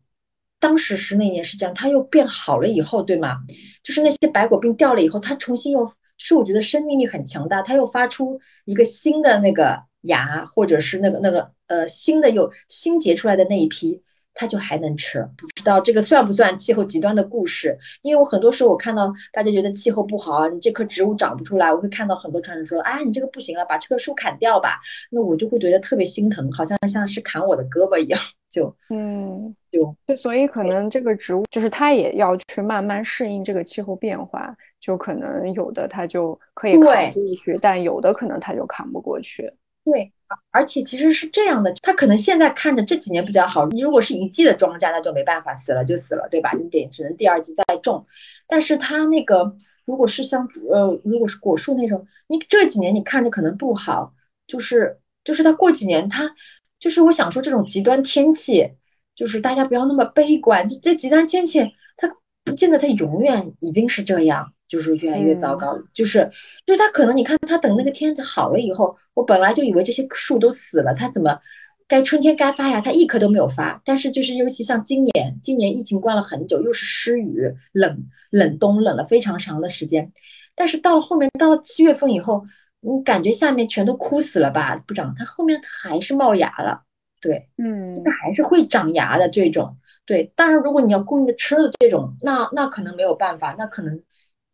[0.61, 3.45] 当时是那年是这样，它又变好了以后，对吗？
[3.85, 14.03] 就是那些白果病掉了以后，它重新又，是我觉得生命力很强大，它又发出一个新的那个芽，或者是那个那个呃新的又新结出来的那一批。
[14.39, 17.77] 它就还能吃，不知道这个算不算气候极端的故事？
[18.03, 24.79] 因为我很多时候我看到大家觉得气候不好啊，你这棵植物长不出来，我会看到很多传人说，啊，你这个不行了，把这棵树砍掉吧。
[25.11, 39.53] 那我就会觉得特别心疼，好像像是砍我的胳膊一样，就嗯，就就所以可能这个植物就是它也要去慢慢适应这个气候变化，就可能有的它就可以扛过去，但有的可能它就扛不过去。
[39.91, 40.13] 对。
[40.51, 43.67] 而且其实是这样的，它可能现在看着这几年比较好。
[43.67, 46.53] 你如果是一季的庄稼，那就没办法，死了就死了，对吧？
[46.53, 48.07] 你得只能第二季再种。
[48.47, 54.13] 但是它那个如果是像呃，如果是果树那种，你这几年你看着可能不好，
[54.47, 56.35] 就是就是它过几年它
[56.79, 58.73] 就是我想说这种极端天气，
[59.15, 60.69] 就是大家不要那么悲观。
[60.69, 64.53] 就这极端天气，它不见得它永远一定是这样。
[64.69, 66.31] 就是越来越糟糕，就是
[66.67, 71.41] 就是他可能你看他等那个天好了以后，我本来就以为这些树都死了，它怎么
[71.89, 73.81] 该春天该发芽，它一颗都没有发。
[73.87, 80.13] 但是就是尤其像今年，今年疫情关了很久，又是湿雨冷冷冬冷了非常长的时间，
[80.55, 82.45] 但是到了后面到了七月份以后，
[82.81, 84.77] 你感觉下面全都枯死了吧？
[84.87, 86.83] 不长，它后面它还是冒芽了，
[87.23, 89.79] 对，嗯，它还是会长芽的这种。
[90.05, 94.03] 对，当然如果你要供应吃的这种，那那可能没有办法，那可能。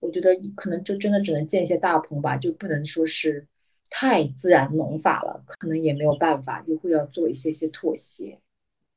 [0.04, 3.46] 我觉得可能就真的只能建一些大棚吧，就不能说是
[3.88, 8.38] 太自然农法了，可能也没有办法，就会要做一些些妥协。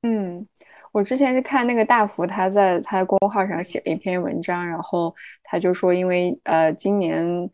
[0.03, 0.45] 嗯，
[0.91, 7.49] 我之前是看那个大福，他在他公号上写了一篇文章，然后他就说，因为呃今年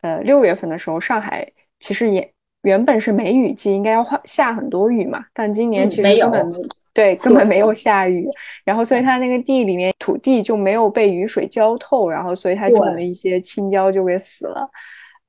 [0.00, 1.46] 呃六月份的时候，上海
[1.78, 6.70] 其实也原本是梅雨季，应该要下很多雨嘛，但今年其实根本。
[6.92, 8.26] 对，根本没有下雨，
[8.64, 14.68] 然后所以他那个地里面土地就没有被雨水浇透，然后所以他种的一些青椒就给死了，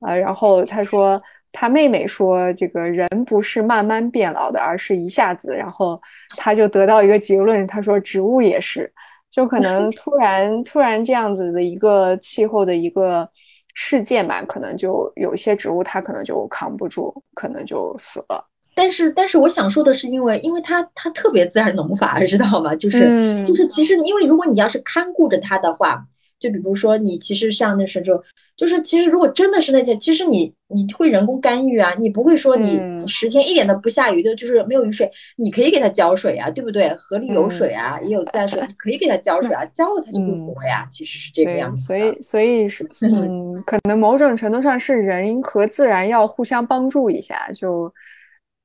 [0.00, 1.22] 啊，然后他说
[1.52, 6.00] 他妹妹说这个人不是慢慢变老的，而是一下子，然后
[6.36, 8.92] 他就得到一个结论，他说植物也是，
[9.30, 13.28] 就可能 突然突然这样子的一个气候的一个
[13.74, 18.48] 事件吧，可能就有些植物它可能就扛不住，可能就死了。
[18.74, 22.74] 但是，但是我想说的是，因为，因为它它特别自然农法， 知道吗？
[22.74, 26.06] 就是，就是，其实，因为如果你要是看顾着它的话，
[26.38, 28.22] 就比如说你其实像那时候，
[28.56, 36.94] 就是其实如果真的是那些，其实你你会人工干预啊，你不会说你十天一点都不下雨的，就是没有雨水，你可以给它浇水啊，对不对？
[36.94, 40.88] 河里有水啊，也有淡水，可以给它浇水啊， 浇了它就会活呀。
[40.92, 41.84] 其实是这个样子。
[41.84, 47.92] 所以，所以是，嗯，可能某种程度上是人和自然要互相帮助一下，就。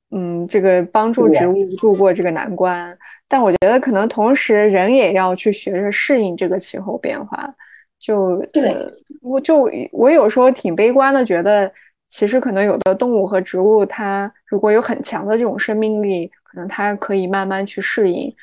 [0.09, 7.53] 嗯，这个帮助植物度过这个难关，但我觉得可能同时人也要去学着适应这个气候变化。
[7.99, 8.73] 就对，
[9.21, 11.69] 我就我有时候挺悲观的，觉得
[12.07, 18.33] 其实可能有的动物和植物，它如果有很强的这种生命力，可能它可以慢慢去适应。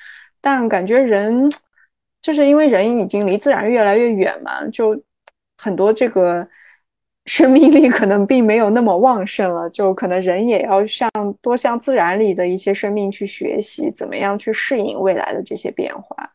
[0.43, 1.51] 但感觉人
[2.21, 5.01] 就是因为人已经离自然越来越远嘛，就
[5.57, 6.47] 很多这个。
[7.27, 11.11] 生命力可能并没有那么旺盛了，就可能人也要向
[11.41, 16.33] 多向自然里的一些生命去学习，怎么样去适应未来的这些变化。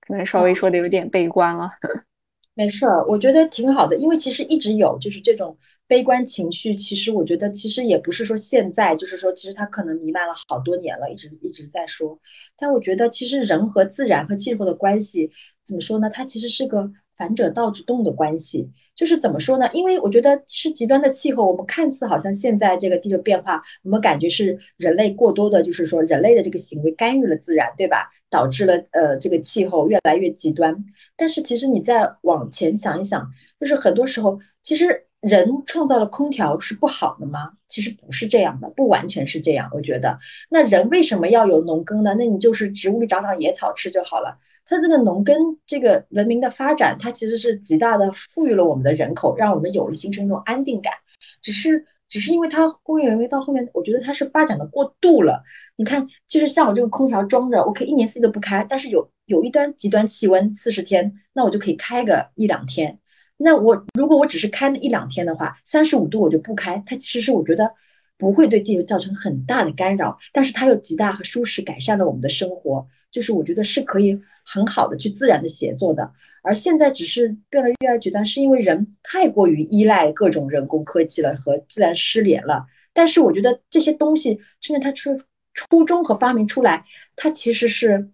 [0.00, 1.70] 可能稍微说的有点悲观了。
[2.54, 6.76] 没事儿，我觉得挺好的，因为其实一直有就是这种悲观情绪。
[6.76, 12.20] 其实我觉得其实也不是说现在，就是说其实它可能弥漫了好多年了，一直一直在说。
[12.56, 15.32] 但我觉得其实人和自然和气候的关系
[15.64, 16.10] 怎么说呢？
[16.10, 16.92] 它其实是个。
[17.18, 19.70] 反者道之动的关系，就是怎么说呢？
[19.72, 28.10] 因为我觉得是极端的气候，我们看似好像现在这个地球变化，我们感觉是人类过多的，就是说人类的这个行为干预了自然，对吧？
[28.28, 30.84] 导致了呃这个气候越来越极端。
[31.16, 33.30] 但是其实你再往前想一想，
[33.60, 37.52] 就是很多时候，其实人创造了空调是不好的吗？
[37.68, 39.70] 其实不是这样的，不完全是这样。
[39.74, 40.18] 我觉得，
[40.50, 42.16] 那人为什么要有农耕呢？
[42.18, 44.38] 那你就是植物里长长野草吃就好了。
[44.68, 50.92] 它这个农耕这个文明的发展，它其实是极大的富裕了我们的人口，让我们有了形成一种安定感。
[51.40, 55.42] 只是，只是因为它工业文明到后面，我觉得它是发展的过度了。
[55.74, 62.98] 你看，就是像我这个空调装着，我可以一年四季都不开，但是有有一端极端气温四十天，那我就可以开个一两天。
[63.38, 67.72] 那我如果我只是开那一两天的话，三十五度我就不开，它其实是我觉得
[68.18, 72.88] 不会对地球造成很大的干扰，但是它又极大和舒适改善了我们的生活。
[73.10, 74.20] 就是我觉得是可以
[74.50, 82.66] 很好的去自然的协作的，而现在只是变得越来越极端，是因为人太过于依赖各种人工科技了，和自然失联了。
[82.94, 85.20] 但是我觉得这些东西，甚至它出
[85.52, 88.10] 初衷和发明出来，它其实是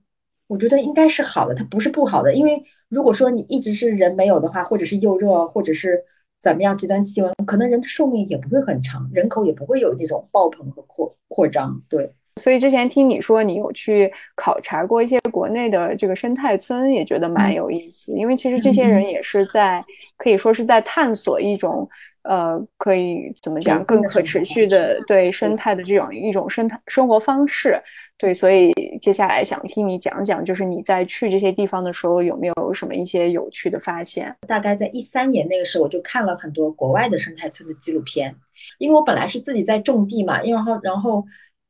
[0.49, 2.35] 我觉得应该是好的，它不是不好的。
[2.35, 6.05] 因为如果说你一直是人没有的话，或者是又热，或者是
[6.41, 11.83] 怎么样极端气温，可能人的寿命也不会很长，人口也不会有那种爆棚和扩扩张。
[11.89, 12.15] 对。
[12.41, 18.13] 所以之前听你说你有去考察过一些国内的这个生态村，也觉得蛮有意思。
[18.13, 19.85] 因为其实这些人也是在
[20.17, 21.89] 可以说是在探索一种
[22.23, 27.81] 呃，可以怎么讲更可持续的对生态的这种一种生态生活方式。
[28.19, 34.35] 对，所以接下来想听你讲讲，就是你在去这些地方的时候有没有什么一些有趣的发现？
[34.49, 38.35] 大概在一三年那个时候，我就看了很多国外的生态村的纪录片，
[38.79, 41.25] 因为我本来是自己在种地嘛，然后然后。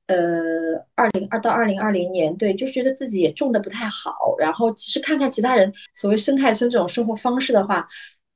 [0.06, 4.36] 呃，二零二到二零二零年，对，就觉得自己也种的不太好。
[4.38, 7.88] 然后其实看看其他人所谓生态村这种生活方式的话，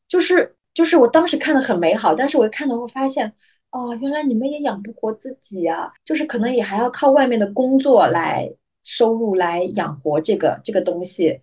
[0.09, 3.35] 就是就是我当时看的很美好，但是我一看到会发现，
[3.71, 11.43] 哦，原来你们也养不活自己啊，就是可能也还要靠外面的工作来收入来养活这个这个东西。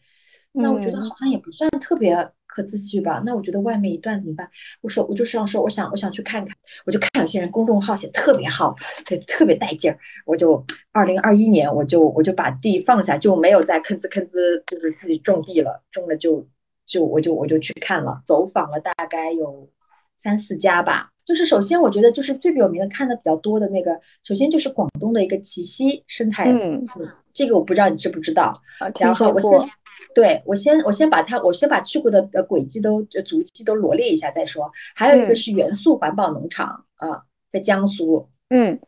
[0.52, 3.22] 那我觉得好像也不算特别和自序吧。
[3.26, 4.49] 那我觉得外面一段怎么办？
[4.82, 8.76] 我说我就这样说，我想我想去看看，我就看有些人公众号写特别好，
[9.06, 9.99] 对，特别带劲儿。
[10.26, 16.47] 我就二零二一年我就我就把地放下，就没有再吭哧吭哧就是自己种地了，种了就
[16.86, 19.70] 就我就我就去看了，走访了大概有
[20.26, 21.12] 三四家吧。
[21.24, 26.88] 就是首先我觉得就是最有名的看的比较多的那个，首先就是广东的一个奇溪生态，嗯，
[27.34, 28.62] 这个我不知道你知不知道。
[29.00, 29.70] 然后我先。
[30.14, 34.72] 对我先我先把它我先把去过的呃轨迹都足迹都罗列一下再说。
[34.96, 38.30] 还有一个是元素环保农场啊，在江苏。
[38.50, 38.80] 嗯，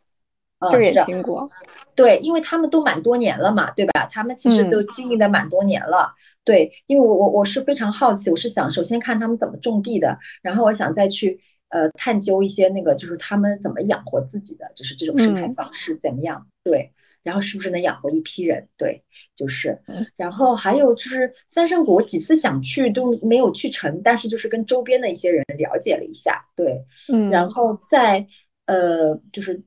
[0.72, 1.50] 这个也听过。
[1.96, 4.08] 对，因为他们都蛮多年了嘛，对吧？
[4.12, 6.14] 他们其实都经营的蛮多年了。
[6.44, 16.48] 对，因为我我我是非常好奇，我是想首先看他们怎么种地的，然后我想再去呃探究一些那个就是他们怎么养活自己的，就是这种生态方式怎么样？
[16.64, 16.94] 对。
[17.24, 18.70] 然后是不是能养活一批人？
[18.78, 19.04] 对，
[19.36, 19.82] 就是，
[20.16, 28.28] 然后还有就是三圣谷，我几次想去都没有去成，但是就是跟周边的一些人了解了一下，对，嗯，然后在
[28.66, 29.64] 呃，就是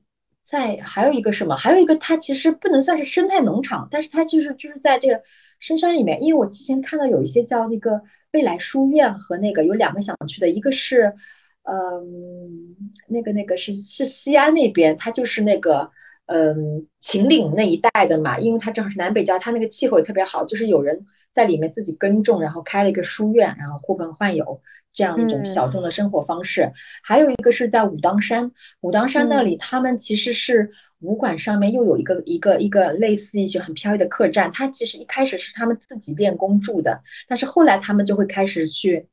[0.51, 5.23] 在还有一个什么，还有一个它其实不能算是生态农场，但是它就是就是在这个
[5.59, 11.15] 深山里面，因为我之前看到有一些叫那个未来书院和那个有两个想去的，一个是
[11.63, 12.75] 嗯，
[13.07, 15.91] 那个那个是是西安那边，它就是那个。
[16.27, 24.61] 嗯，秦岭那一带的嘛，因为它正好是南北交，它那个气候也特别好，就是有人在里面自己耕种，然后开了一个书院，然后呼朋唤友
[24.93, 26.71] 这样一种小众的生活方式。
[27.03, 39.07] 还有一个是在武当山，武当山那里他们其实是武馆上面又有一个一个一个类似一些很飘逸的客栈，它其实一开始是他们自己练功住的，但是后来他们就会开始去。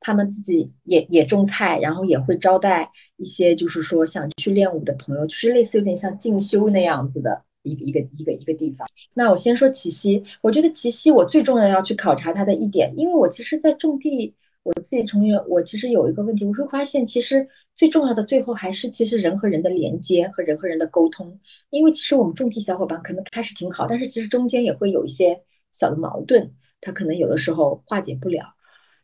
[0.00, 8.86] 他们自己也也种菜，然后也会招待一些就是说想去练武的朋友，就是类似有点像进修那样子的一个一个一个一个地方。
[9.12, 14.36] 那我先说奇溪，我觉得奇溪我最重要要去考察它的一点，因为我其实，在种地，
[14.68, 21.40] 我自己从业，我其实有一个问题，我会发现其实最重要的最后还是其实人和人的连接和人和人的沟通，
[21.70, 25.42] 因为其实我们种地小伙伴可能开始挺好，但是其实中间也会有一些
[25.72, 26.52] 小的矛盾，
[26.82, 28.56] 他可能有的时候化解不了。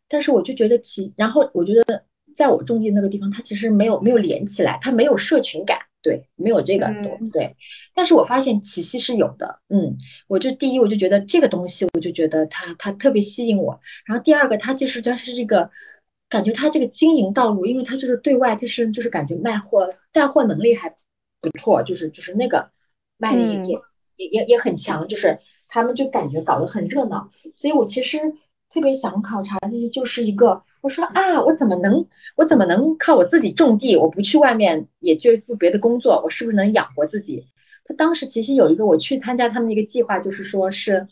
[0.07, 2.05] 但是我就觉得其，然后我觉得
[2.37, 6.95] 在我种地那个地方，他其实没有没有连起来，他没有社群感，对，没有这个
[7.33, 7.57] 对。
[7.95, 9.97] 但是我发现奇溪是有的，嗯，
[10.29, 13.81] 我就第一我就觉得这个东西，我就觉得它它特别吸引我。
[14.05, 15.71] 然后第二个，它就是它是这个
[16.29, 20.91] 感觉，它这个经营道路，因为它就是对外，它是就是感觉卖货带货能力还
[21.41, 22.71] 不错，就是就是那个
[23.17, 23.81] 卖的也也
[24.17, 28.35] 也也也很强，就是他们就感觉搞得很热闹，所以我其实。
[28.73, 33.97] 特别想考察这些，就是一个我说啊，我怎么能我怎么能靠我自己种地？
[33.97, 37.47] 我不去外面也就做别的工作，我是不是能养活自己？
[37.87, 41.09] 他当时其实有一个我去参加他们的一个计划，就是说是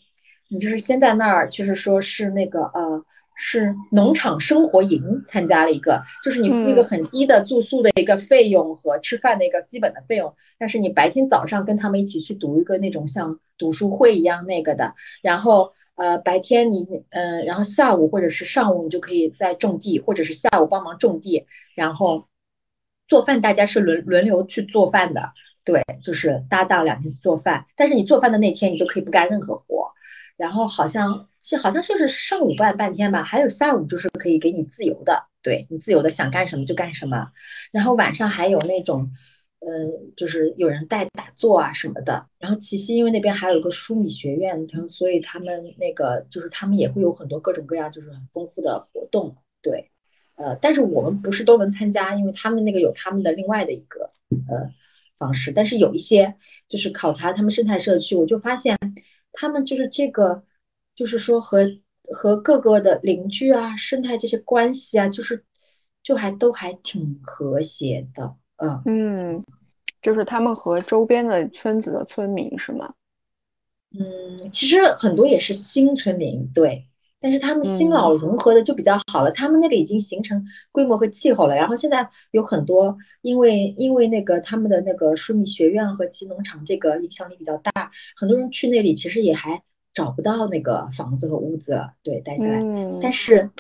[0.48, 3.02] 你就是先在那儿，就是说是那个呃
[3.34, 14.92] 是农场生活营参加了一个，就是你付一个很低的住宿的一个费用和吃饭的一个基本的费用，但是你白天早上跟他们一起去读一个那种像读书会一样那个的，
[15.22, 15.72] 然后。
[15.94, 22.28] 呃，白天你，呃，然后下午或者是上午你就可以在种地，或者是下午帮忙种地，然后
[23.08, 25.32] 做饭，大家是轮轮流去做饭的，
[25.64, 27.66] 对，就是搭档两天去做饭。
[27.76, 29.92] 但是你做饭的那天，你就可以不干任何活。
[30.36, 37.30] 然后好像是好像就是上午办半天吧，还有下午就是可以给你自由的，对你自由的想干什么就干什么。
[37.70, 39.12] 然后晚上还有那种。
[39.64, 49.92] 嗯，就是有人带打坐啊什么的，然后齐溪因为那边还有一个舒米学院，他所以他们那个就是他们也会有很多各种各样就是很丰富的活动，对，
[50.34, 54.10] 呃，但是我们不是都能参加，因为他们那个有他们的另外的一个
[54.48, 54.72] 呃
[55.16, 56.34] 方式，但是有一些
[56.68, 58.76] 就是考察他们生态社区，我就发现
[59.32, 60.42] 他们就是这个
[60.96, 61.78] 就是说和
[62.12, 65.44] 和各个的邻居啊生态这些关系啊，就是
[66.02, 68.34] 就还都还挺和谐的。
[68.84, 69.44] 嗯，
[70.00, 72.94] 就是他们和周边的村子的村民是吗？
[73.94, 76.86] 嗯，其实很多也是新村民，对，
[77.20, 79.30] 但是他们新老融合的就比较好了。
[79.30, 92.62] 他们那个已经形成规模和气候了，然后现在有很多，因为因为那个他们的那个舒米学院和其农场这个影响力比较大，很多人去那里其实也还找不到那个房子和屋子，对，待下来。
[93.02, 93.50] 但是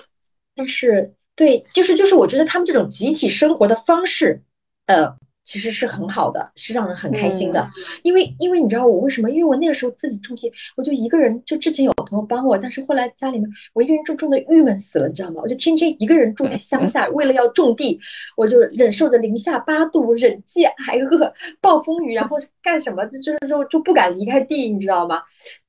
[0.54, 4.42] 但是对，就是就是我觉得他们这种集体生活的方式。
[4.86, 7.68] 呃，其实是很好的，是让人很开心的。
[8.02, 9.30] 因为，因为你知道我为什么？
[9.30, 11.42] 因为我那个时候自己种地，我就一个人。
[11.46, 15.40] 就之前有朋友帮我，但是后来家里面我一个人种种的郁闷死了，你知道吗？
[15.42, 18.00] 我就天天一个人住在乡 下，为了要种地，
[18.36, 21.32] 我就忍受着零下八度，忍饥挨饿，
[21.62, 25.22] 暴风雨，然后干什么就是就就不敢离开地，你知道吗？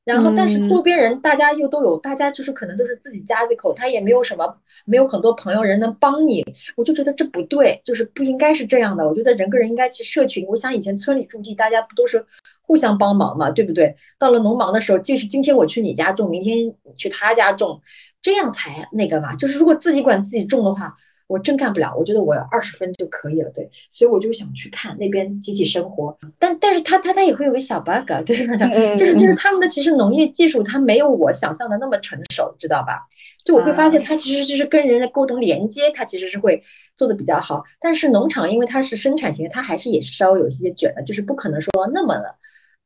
[0.03, 6.43] 然后，但是周边人大家又都有，大家就是可能都是自己家里口，他也没有什么，没有很多朋友人能帮你，
[6.75, 9.07] 我就觉得这不对，就是不应该是这样的。
[9.07, 10.45] 我觉得人跟人应该去社群。
[10.47, 12.25] 我想以前村里种地，大家不都是
[12.63, 13.95] 互相帮忙嘛，对不对？
[14.17, 17.81] 到了农忙的时候，即使今天我去你家种，明天你去他家种，
[18.23, 19.35] 这样才那个嘛。
[19.35, 20.97] 就是如果自己管自己种的话。
[21.25, 33.07] 我真干不了，我觉得我二十分就可以了，对，所以我就想去看那边集体生活，但但是他他他也会有个小 bug，对不对 就是就是他们的其实农业技术它没有我想象的那么成熟，知道吧？
[33.43, 36.61] 就我会发现它其实就是跟人的沟通连接，它其实是会
[36.97, 42.35] 做的比较好，但是农场因为它是生产型的，它还是也是稍微有一些卷的，就是不可能说那么的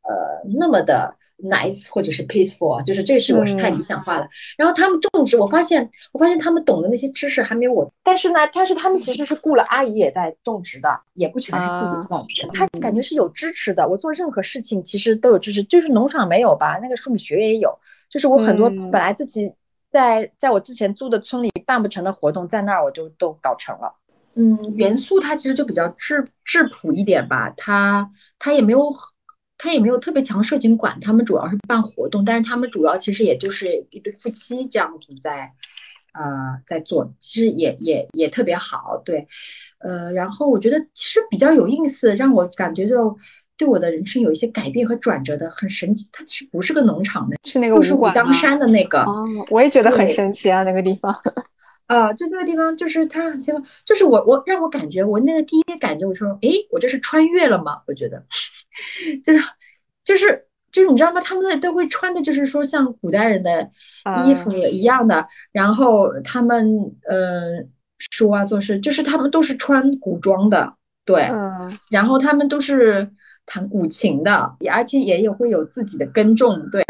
[0.08, 1.16] 呃那么的。
[1.40, 4.28] nice 或者是 peaceful，就是这是我是太理想化了。
[4.58, 7.94] 然后他们种植，我发现我发现他们懂的那些知识还没有我。
[8.02, 12.28] 但是呢，但是他们其实是雇了阿姨也在种植的，也不全是自己种。
[12.56, 13.88] 他感觉是有支持的。
[13.88, 16.80] 我做任何事情其实都有支持，就是农场没有吧？
[16.82, 17.78] 那个树米学院也有。
[18.10, 19.54] 就是我很多本来自己
[19.92, 23.94] 在在我之前租的村里办不成的活动，在那儿我就都搞成了。
[24.34, 28.92] 嗯，元素它其实就比较质质朴一点吧，它它也没有。
[29.58, 35.54] 他也没有特别强社群管，他们主要是办活动，但是他们主要其实也就是一对夫妻这样子在，
[36.14, 39.28] 呃，在做，其实也也也特别好，对，
[39.80, 43.18] 呃，然后我觉得其实比较有意思，让我感觉就
[43.58, 46.08] 对我的人生有一些改变和转折的，很神奇。
[46.12, 51.16] 它其实不是个农场的，是那个是武当山的那个，哦，我也觉得很神奇啊，那个地方。
[51.88, 57.82] 啊，就那个地方，就是它很奇怪，就是我我让我感觉，我那个第一感觉，我说，诶，我这是穿越了吗？
[57.88, 58.26] 我觉得，
[59.24, 59.44] 就是
[60.04, 61.22] 就是就是你知道吗？
[61.22, 63.72] 他们那都会穿的，就是说像古代人的
[64.28, 67.66] 衣服一样的，然后他们呃
[68.12, 70.76] 说啊做事，就是他们都是穿古装的，
[71.06, 71.22] 对，
[71.90, 73.12] 然后他们都是
[73.46, 76.84] 弹古琴的，而且也有会有自己的耕种，对，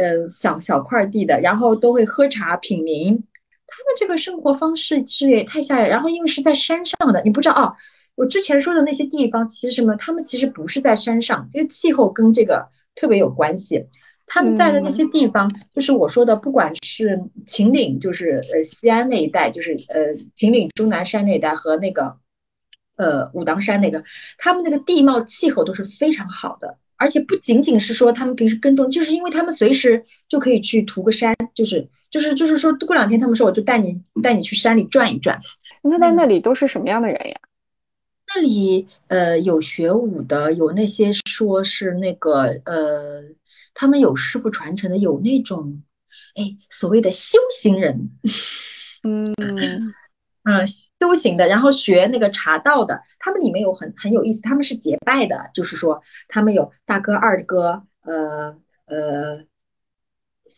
[0.00, 3.24] 呃小小块地的，然后都会喝茶品茗。
[3.68, 7.76] 他们这个生活方式其实也太吓人，然后因为是在山上的，你不知道哦。
[8.16, 9.94] 我之前说的那些地方，其实什么？
[9.94, 13.86] 他们其实不是在山上，这个气候跟这个特别有关系。
[14.26, 22.16] 他们在的那些地方，就是我说的，不管是秦岭，就是呃西安那一带，就是呃秦岭终南山那一带和那个
[22.96, 24.02] 呃武当山那个，
[24.36, 26.78] 他们那个地貌气候都是非常好的。
[26.96, 35.40] 而且不仅仅是说他们平时耕种，就是因为他们随时就可以去涂个山，就是就是就是说过两天他们说我就带你带你去山里转一转。
[35.82, 37.36] 那在那里都是什么样的人呀？
[38.34, 43.22] 那里呃有学武的，有那些说是那个呃
[43.74, 45.82] 他们有师傅传承的，有那种
[46.34, 48.10] 哎所谓的修行人，
[49.02, 49.94] 嗯。
[50.44, 58.56] 嗯，修行的，然后学那个茶道的，他们里面有很很有意思，他们是结拜的，就是说他们有大哥、二哥，呃
[58.86, 59.44] 呃，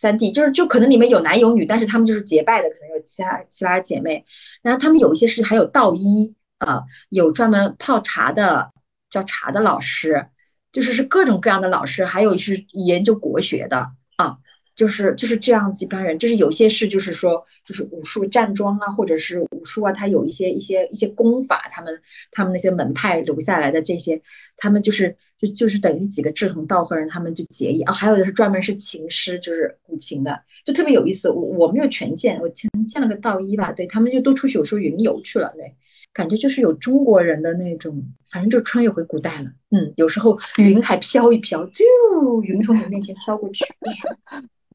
[0.00, 4.24] 三 D，就是就可能里面有男有女，但是他们就是结拜的，可能有其他其他姐妹，
[4.62, 8.72] 然后他们有一些是还有道医啊，有专门泡茶的
[9.10, 10.28] 叫茶的老师，
[10.72, 14.38] 就是是各种各样的老师，还有是研究国学的啊。
[14.76, 22.00] 就是就是这样几班人，就是有些是就是说就是武术站桩啊，或者是武术啊，他有一些一些一些功法，他们
[22.30, 24.22] 他们那些门派留下来的这些，
[24.56, 27.92] 他们就是就就是等于几个志同道合人，他们就结义啊。
[27.92, 31.28] 还有的是专门是琴师，就是古琴的，就特别有意思。
[31.28, 35.74] 我我没有全见，我见见了个道医吧，对他们就都出去有时候云游去了，对，
[36.14, 39.50] 感觉就是有中国人的那种，反正就穿越回古代了。
[39.70, 43.64] 嗯，有时候云还飘一飘，就云从你面前飘过去。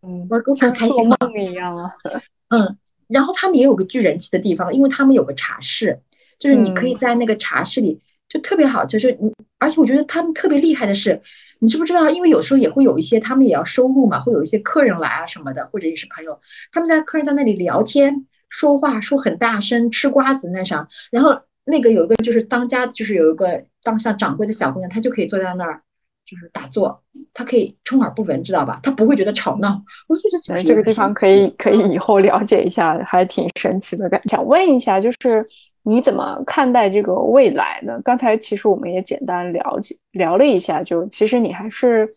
[0.02, 1.96] 嗯，像做梦一样啊。
[2.50, 2.78] 嗯，
[3.08, 6.02] 然后他们也有个聚人气的地方，因为他们有个茶室，
[6.40, 11.22] 就是你可以在那个茶室里就特别好，就是你，而且我觉得他们特别厉害的是，
[11.60, 12.10] 你知不知道？
[12.10, 16.40] 因为有时候也会有一些他们也要收入嘛，会有一些客人来啊什么的，或者也是朋友，
[16.72, 25.82] 他们在客人在那里聊天说话说很大声，吃瓜子那啥，然后那个有一个就是当家，就是有一个当像掌柜的小姑娘，她就可以坐在那儿。
[26.26, 27.00] 就是打坐，
[27.34, 28.80] 他可以充耳不闻，知道吧？
[28.82, 29.80] 他不会觉得吵闹。
[30.08, 34.20] 我就觉得这个地方可以可以以后了解一下，还挺神奇的感。
[34.28, 35.48] 想问一下，就是
[35.84, 38.02] 你怎么看待这个未来呢？
[38.04, 42.12] 刚才其实我们也简单了解聊了一下，就其实你还是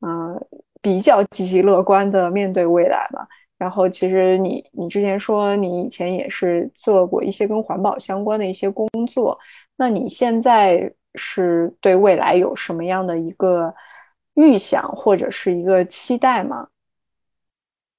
[0.00, 0.34] 嗯
[0.80, 3.28] 比较积极乐观的面对未来吧。
[3.58, 9.38] 然后其实你你之前说你以前也是做过一些跟环保相关的一些工作，
[9.76, 10.90] 那你现在？
[11.14, 13.74] 是对未来有什么样的一个
[14.34, 16.68] 预想或者是一个期待吗？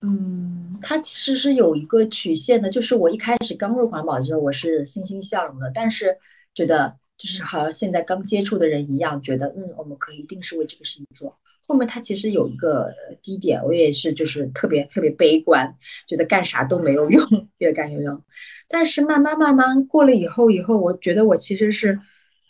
[0.01, 6.17] 嗯，它其实是有一个曲线的，就是我一开始刚入环保的时候，我是欣欣向荣的，但是
[6.53, 11.37] 觉得就是好像现在刚接触的人一样，觉得嗯，我们可以一定是为这个事情做。
[11.65, 17.25] 后面它其实有一个低点，我也是就是特别特别悲观，觉得干啥都没有用，
[17.57, 18.21] 越干越用。
[18.67, 22.01] 但是慢慢慢慢过了以后，以后我觉得我其实是，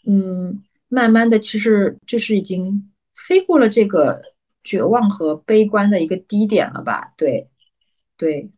[0.06, 4.22] 嗯，慢慢的其实就是已经飞过了这个
[4.64, 7.14] 绝望和悲观的一个低点了吧？
[7.18, 7.50] 对，
[8.18, 8.52] 对。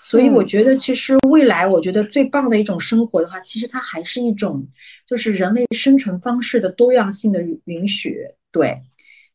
[0.00, 4.68] 所以我觉得其实未来，我觉得最棒的一种生活的话，其实它还是一种
[5.06, 8.82] 就是人类生存方式的多样性的允许，对。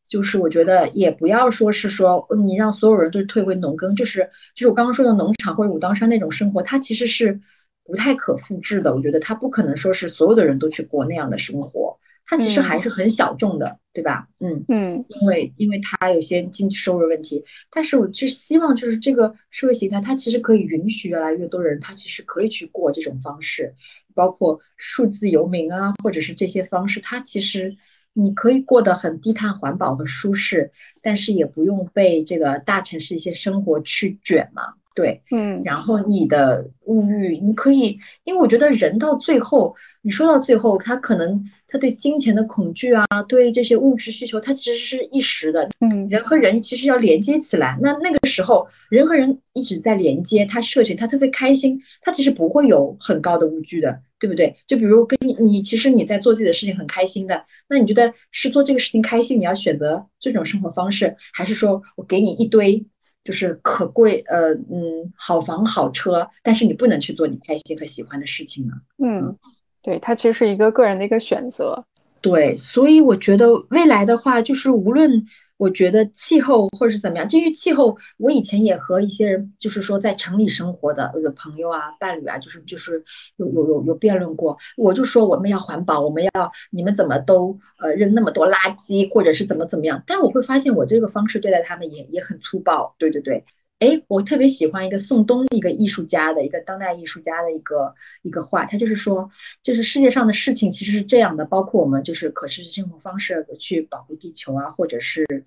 [0.06, 7.40] 就是我觉得也不要说是说你让所有人都退回农耕，就是就是我刚刚说的农场或者武当山那种生活，它其实是
[7.84, 8.94] 不太可复制的。
[8.94, 14.28] 我觉得它不可能说是所有的人都去过那样的生活，它其实还是很小众的，对吧？
[14.40, 23.74] 嗯嗯，因为因为它有些经济收入问题，但是我就希望就是这个社会形态，它其实可以允许越来越多人，他其实可以去过这种方式，
[24.14, 27.76] 包括数字游民啊，或者是这些方式，它其实。
[28.16, 30.70] 你可以过得很低碳、环保和舒适，
[31.02, 34.74] 但是也不用被这个大城市一些生活去卷嘛。
[34.94, 45.68] 对，嗯，然后你的物欲，你可以，因为我觉得人到最后，你说到最后，他可能他对金钱的恐惧啊，对这些物质需求，他其实是一时的。
[45.80, 54.56] 嗯，人和人其实要连接起来，那那个时候人和人一直在连接，他社群他特别开心，他其实不会有很高的物欲的，对不对？
[54.68, 62.86] 就比如跟你，你其实你在做自己的事情很开心的，那你觉得是做这个事情开心，你要选择这种生活方式，还是说我给你一堆？
[63.24, 68.74] 就是可贵，呃，嗯，好房好车，但是你不能去做你开心和喜欢的事情呢。
[68.98, 69.36] 嗯，
[69.82, 71.84] 对，它其实是一个个人的一个选择。
[72.24, 75.26] 对，所以我觉得未来的话，就是无论。
[75.56, 83.04] 我觉得气候或者是怎么样，基于气候，我以前也和一些人，就是说在城里生活的我的朋友啊、伴侣啊，就是就是
[83.36, 84.58] 有有有有辩论过。
[84.76, 86.30] 我就说我们要环保，我们要
[86.70, 90.02] 你们怎么都呃扔那么多垃圾，或者是怎么怎么样。
[90.08, 92.96] 但我会发现我这个方式对待他们也也很粗暴。
[92.98, 93.44] 对对对。
[93.84, 99.30] 哎，我特别喜欢一个宋冬一个艺术家的一个当代艺术家的一个一个话，他就是说，
[99.62, 105.44] 就是世界上的事情其实是这样的，包括我们就是可持续生活方式去保护地球啊，或者是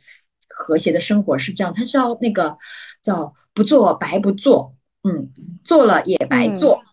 [0.48, 2.60] 和谐的生活是这样，他是要那个
[3.02, 5.32] 叫不做白不做，嗯，
[5.64, 6.84] 做了也白做，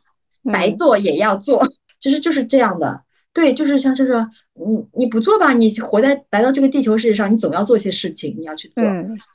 [0.44, 1.68] 白做也要做，
[2.00, 3.02] 其实就是这样的。
[3.34, 8.84] 对，就是像这个，你你不做吧，你活在来到这个地球世界上，你总要做一些事情，你要去做。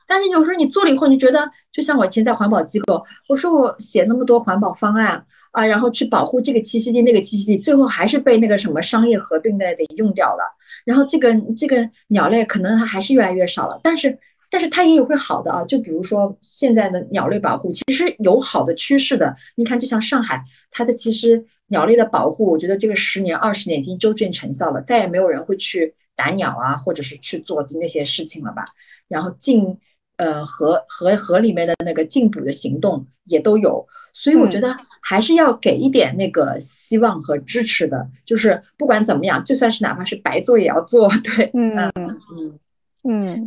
[0.08, 10.56] 但是有时候你做了以后，你觉得，就像我以前在环保机构，我说我写那么多环保方案啊，然后去保护这个栖息地那个栖息地，最后还是被那个什么商业合并的给用掉了。
[10.86, 14.18] 然后这个这个鸟类可能它还是越来越少了，但是
[14.50, 19.36] 但是它也有会好的啊，就比如说现在的鸟类保护其实有好的趋势的。
[19.56, 21.48] 你看，就像上海，它的其实。
[21.70, 28.66] 鸟类的保护，我觉得这个十年、二十年已经周见成效了，再也没有人会去打鸟啊，或者是去做那些事情了吧？
[29.08, 29.78] 然后禁，
[30.18, 42.22] 呃，河河河里面的那个禁捕的行动也都有，所以我觉得还是要给一点那个希望和支持的，就是不管怎么样，就算是哪怕是白做也要做，对，嗯嗯。
[42.36, 42.60] 嗯，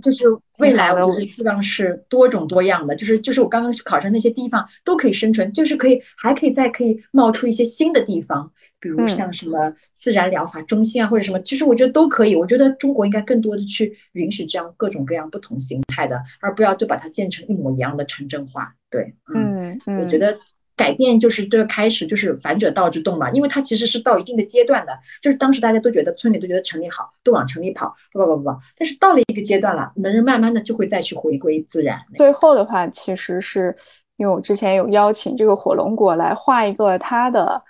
[0.03, 0.25] 就是
[0.59, 12.35] 未来，我希望是多种多样的，就是就是我刚刚去考察那些地方都可以生存，就是可以还可以再可以冒出一些新的地方，比如像什么自然疗法中心啊，或者什么，其实我觉得都可以。
[12.35, 18.75] 我觉得中国应该更多的去允许这样各种各样不同形态的，而不要就把它建成一模一样的城镇化。
[18.91, 20.39] 对，嗯嗯，我觉得。
[20.83, 32.01] 改变就是这个开始，就是反者道之动嘛，因为它其实是到一定的阶段的，就是当时大家都觉得村里都觉得城里好，都往城里跑，不不不不，但是到了一个阶段了，人慢慢的就会再去回归自然。
[32.17, 33.77] 最后的话，其实是
[34.17, 37.63] 因为我之前有邀请这个火龙果来画一个它的。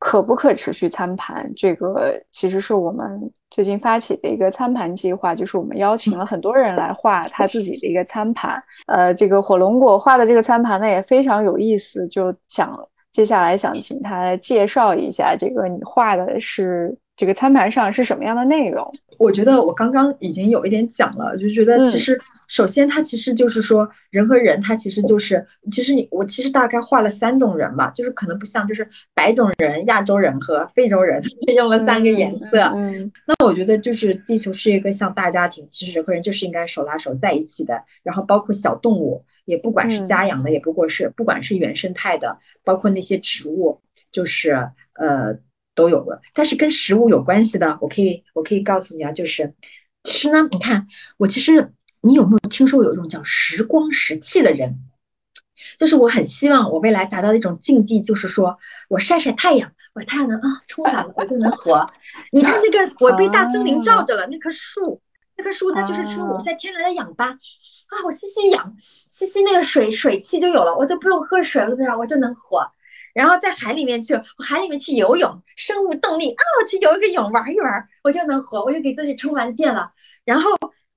[0.00, 1.48] 可不可持续餐盘？
[1.54, 8.60] 这个其实是我们最近发起的一个餐盘计划，就是我们邀请了很多人来画他自己的一个餐盘。
[8.86, 12.76] 呃，这个火龙果画的这个餐盘呢也非常有意思，就想
[13.12, 16.96] 接下来想请他介绍一下，这个你画的是。
[17.20, 18.94] 这个餐盘上是什么样的内容？
[19.18, 22.18] 我觉得我刚刚已经有一点讲了，就觉得其实
[22.48, 31.22] 首先它其实就是说人和人，它其实就是其实你我其实大概画了三种人吧，就是可能不像就是白种人、亚洲人和非洲人
[31.54, 32.62] 用了三个颜色。
[32.74, 37.84] 嗯，那我觉得就是地球是一个像大家庭，其实人和人就是应该手拉手在一起的。
[38.02, 45.36] 然后包括小动物，也不管是家养的，也不过是不管是原生态的，包括那些植物，就是呃。
[45.80, 49.54] 都有了，但是跟食物有关系的，我可以我可以告诉你啊，就是
[50.02, 51.72] 其实呢，你看我其实
[52.02, 54.80] 你有没有听说有一种叫时光石器的人？
[55.78, 58.58] 就是我很希望我未来达到一种境地，就是说
[58.88, 61.90] 我晒晒太阳，我太阳能啊充满了，我就能活。
[62.32, 65.00] 你看那个，我被大森林罩着了，那棵树，
[65.36, 67.38] 那棵树它就是说我在天然的氧吧
[67.88, 68.76] 啊，我吸吸氧，
[69.10, 72.72] 吸吸那个水水气就有了，我都不用喝水，对吧我就能活。
[73.14, 79.92] 然后在海里面去，我海里面去游泳，生物动力啊，我去游一个泳玩一玩，我就能活，我就给自己充完电了。
[80.24, 80.50] 然后。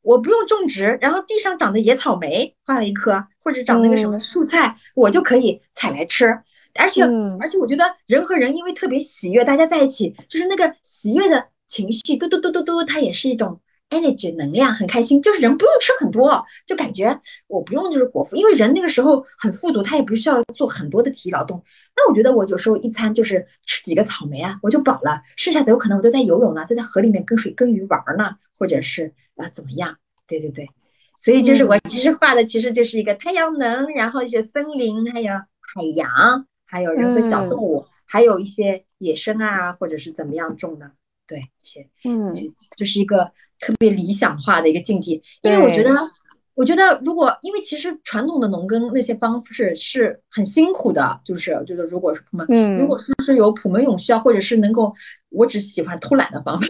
[0.03, 6.41] 我不用种植，然后地上长的野草莓画了一棵，或者长那个什么蔬菜，我就可以采来吃。
[6.75, 7.03] 而且，
[7.39, 13.61] 而且我觉得人和人因为特别喜悦，大家在一起就是那个喜悦的情绪，嘟嘟嘟嘟嘟，它也是一种
[13.93, 15.21] energy 能量，很开心。
[15.21, 21.63] 就是人不用吃很多，就感觉我不用就是果腹，因为人那个时候很富足，他也不需要做很多的体力劳动。
[21.95, 29.13] 那我觉得我有时候一餐就是吃几个草莓啊，我就饱了，剩下的有可能我都在游泳呢，在在河里面跟水跟鱼玩呢，或者是。
[29.35, 29.97] 啊，怎么样？
[30.27, 30.69] 对对对，
[31.17, 40.91] 所以就是我其实画的其实就是一个太阳能，然后一些森林，还有海洋，还有人和小动物，还有一些野生啊，或者是怎么样种的，
[41.27, 42.33] 对这些，嗯，
[42.75, 45.23] 就是一个特别理想化的一个境地。
[45.41, 46.11] 因为我觉得，
[46.53, 54.93] 我觉得如果因为其实传统的农耕那些方式是很辛苦的，就是就是如果是普门，嗯，如果是是有普门永续啊，或者是能够，
[55.29, 56.67] 我只喜欢偷懒的方法。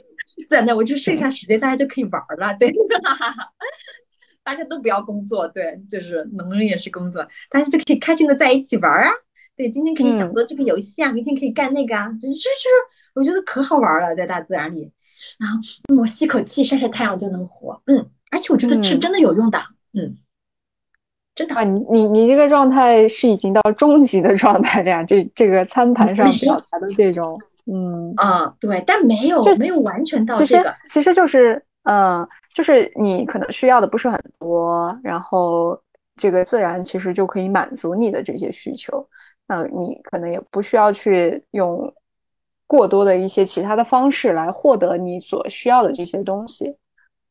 [0.49, 2.73] 在那，我就剩下时间，大家都可以玩了，对，
[4.43, 9.11] 大家都不要工作，对，就是农人也是工作，大家就可以开心的在一起玩啊，
[9.55, 12.67] 对，今天可以想做这个游戏啊，明天可以干那个啊，就是就是，
[13.13, 14.91] 我觉得可好玩了，在大自然里，
[15.39, 15.57] 然后
[16.01, 19.59] 我吸口气，晒晒太阳就能活，嗯，而且我觉得吃真的有用的，
[19.93, 20.17] 嗯，
[21.35, 21.55] 真的。
[21.55, 27.39] 啊，你你你这个状态是已经到终极的状态了呀，这这个餐盘上表达的这种。
[27.65, 28.13] 嗯。
[28.17, 35.79] 啊，对，但没有没有完全到这个，其实就是，嗯，就是你可能需要的不是很多，然后
[36.15, 39.07] 这个自然其实就可以满足你的这些需求，
[39.47, 41.91] 那你可能也不需要去用
[42.73, 46.75] 过多的一些其他的方式来获得你所需要的这些东西。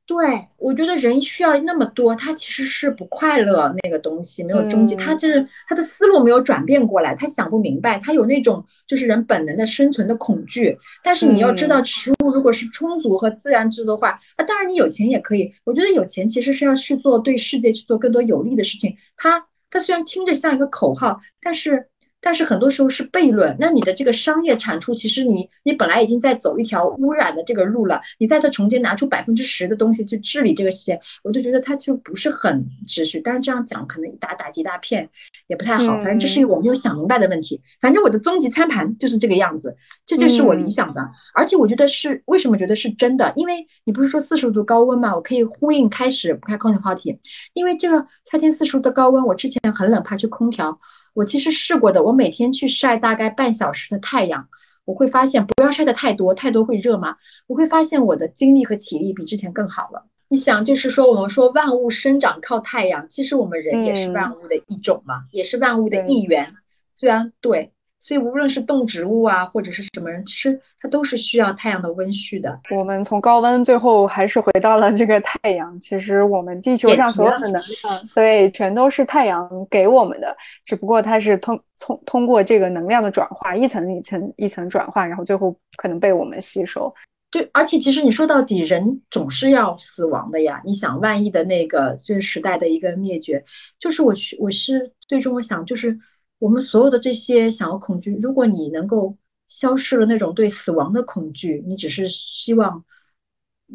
[0.06, 0.16] 对，
[0.56, 3.74] 我觉得人需要那么多，他其实是不快乐。
[3.82, 10.78] 那个东西没有终极，他就是他的思路没有转变过来，他想不明白，他有那种就是人本能的生存的恐惧。
[11.02, 15.54] 但是你要知道，食物如果是充足和自然制的话，那当然你有钱也可以。
[15.64, 18.96] 我觉得有钱其实是要去做对世界去做更多有利的事情。
[19.16, 21.88] 他他虽然听着像一个口号，但是。
[22.22, 23.56] 但是很多时候是悖论。
[23.60, 33.20] 那你的这个商业产出，其实你你本来已经在走一条污染的这个路了，你在这重新拿出百分之十的东西去治理这个事情，我就觉得它就不是很持续。
[33.20, 35.10] 但是这样讲可能一打打击大片
[35.48, 35.96] 也不太好。
[35.96, 37.60] 反正这是我没有想明白的问题。
[37.80, 41.10] 反正我的终极餐盘就是这个样子，这就是我理想的。
[41.34, 43.32] 而且我觉得是为什么觉得是真的？
[43.34, 47.18] 因为你不是说四十度高温嘛，我可以呼应开始不开空调话题。
[47.52, 50.78] 因为这个夏天四十度的高温，我之前很冷，怕吹空调。
[51.14, 54.48] 我其实试过的，我每天去晒大概半小时的太阳，
[54.84, 57.16] 我会发现不要晒的太多，太多会热嘛。
[57.46, 60.06] 我会发现我的精力和体力比之前更好了。
[60.28, 66.54] 你想，就是说我们说万物生长靠太阳，其实我们人也是万物的一种嘛，也是万物的一员。
[66.96, 67.72] 虽然对。
[68.02, 72.58] 所以无论是动植物啊，或者是什么人，其实它都是需要太阳的温煦的。
[72.76, 75.78] 我们从高温最后还是回到了这个太阳。
[75.78, 80.36] 其实我们地球上所有的能量，对，全都是太阳给我们的。
[80.64, 86.92] 只不过它是通通通过这个能量的转化，一层一层一层转化，然后最后可能被我们吸收。
[87.30, 90.60] 对，而且其实你说到底，人总是要死亡的呀。
[90.64, 93.44] 你想，万一的那个这个时代的一个灭绝，
[93.78, 96.00] 就是我去，我是最终我想就是。
[96.42, 99.16] 我们所有的这些想要恐惧，如果你能够
[99.46, 102.84] 消失了那种对死亡的恐惧，你只是希望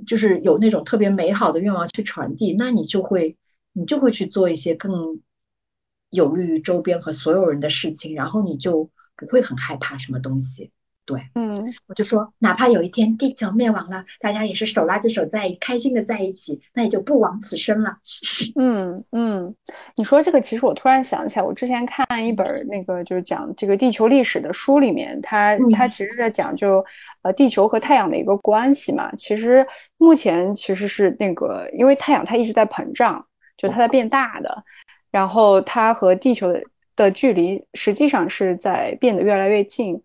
[0.06, 3.38] 就是有那种特别美好的愿望去传递，那你就会
[3.72, 5.22] 你就会去做一些更
[6.10, 10.74] 有利于周边和所有人的事情，然后你就不会很害怕什么东西。
[11.08, 18.00] 对，嗯，我就说，哪怕有一天地球灭亡了，大家也是手拉着手在开心的在一起，那也就不枉此生了。
[18.60, 19.56] 嗯嗯，
[19.96, 26.84] 你说这个，其实我突然想起来，我之前看一本那个就是讲这个地球历史的书里面，它它其实在讲就
[27.22, 29.10] 呃地球和太阳的一个关系嘛。
[29.16, 29.66] 其实
[29.98, 34.64] 目前其实是那个，因为太阳它一直在膨胀，就它在变大的，
[35.10, 36.54] 然后它和地球
[36.98, 39.98] 的距离实际上是在变得越来越近。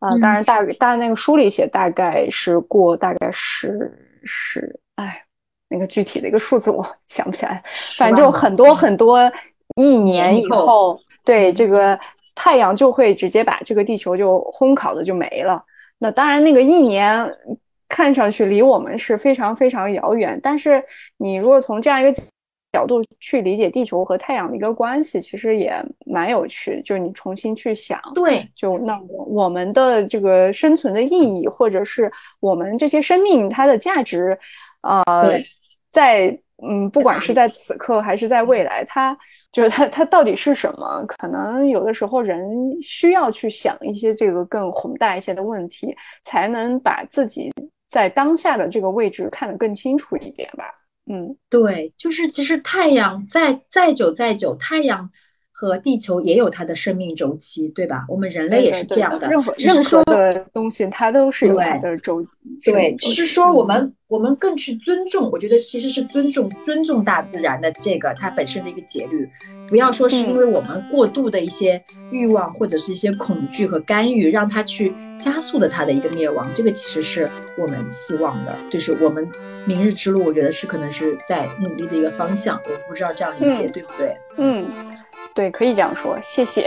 [0.00, 3.90] 啊，当然，大大那个书里写大概是过大概是
[4.24, 5.22] 是，哎，
[5.68, 7.62] 那个具体的一个数字我 想不起来，
[7.96, 8.74] 反正就很多？
[8.74, 9.30] 很多
[9.76, 11.98] 一年以后，对这个
[12.34, 15.62] 太阳就会直接把这个地球就烘烤的就没了。
[15.98, 17.30] 那当然，那个一年
[17.88, 20.82] 看上去离我们是非常非常遥远，但是
[21.18, 22.12] 你如果从这样一个
[22.72, 25.74] 角度去理解地球和太阳的一个关系，其实也
[26.06, 26.80] 蛮有趣。
[26.84, 34.38] 就是你重新去想，对，就那我们的这个生存的意义，或者是我们这些生命它的价值，
[34.82, 35.04] 呃，
[35.90, 39.16] 在嗯，不管是在此刻还是在未来，它
[39.50, 41.04] 就是它它到底是什么？
[41.06, 42.46] 可能有的时候人
[42.82, 47.50] 需要去想一些这个更宏大一些的问题，才能把自己
[47.88, 50.66] 在当下的这个位置看得更清楚一点吧。
[51.12, 55.10] 嗯，对，就是其实太阳再再久再久，太阳
[55.50, 58.04] 和地球也有它的生命周期，对吧？
[58.08, 62.36] 我们人类也是这样的，任何任何的东西它都是有它的周期。
[62.64, 69.28] 对，只是说我们我们更去尊重，我觉得其实是尊重尊重大自然的这个它本身的一个节律，
[69.68, 71.82] 不要说是因为我们过度的一些
[72.12, 76.48] 欲望或者是一些恐惧和干预，让它去加速了它的一个灭亡。
[76.54, 79.30] 这个其实是我们希望的，就是我们。
[79.66, 84.16] 明日之路，我觉得是可能是在努力的一个方向，我不知道这样理解对不对？
[84.38, 84.66] 嗯，
[85.34, 86.66] 对，可以这样说，谢谢。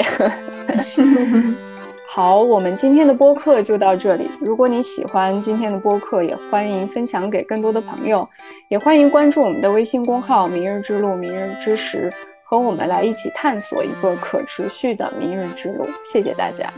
[2.07, 4.29] 好，我们今天的播客就到这里。
[4.39, 8.29] 如果你喜欢今天的播客，也欢迎分享给更多的朋友，
[8.69, 12.13] 也欢迎关注我们的微信公号“明日之路”、“明日之时”，
[12.45, 15.89] 和我们来一起探索一个可持续的明日之路。
[16.05, 16.71] 谢谢大家。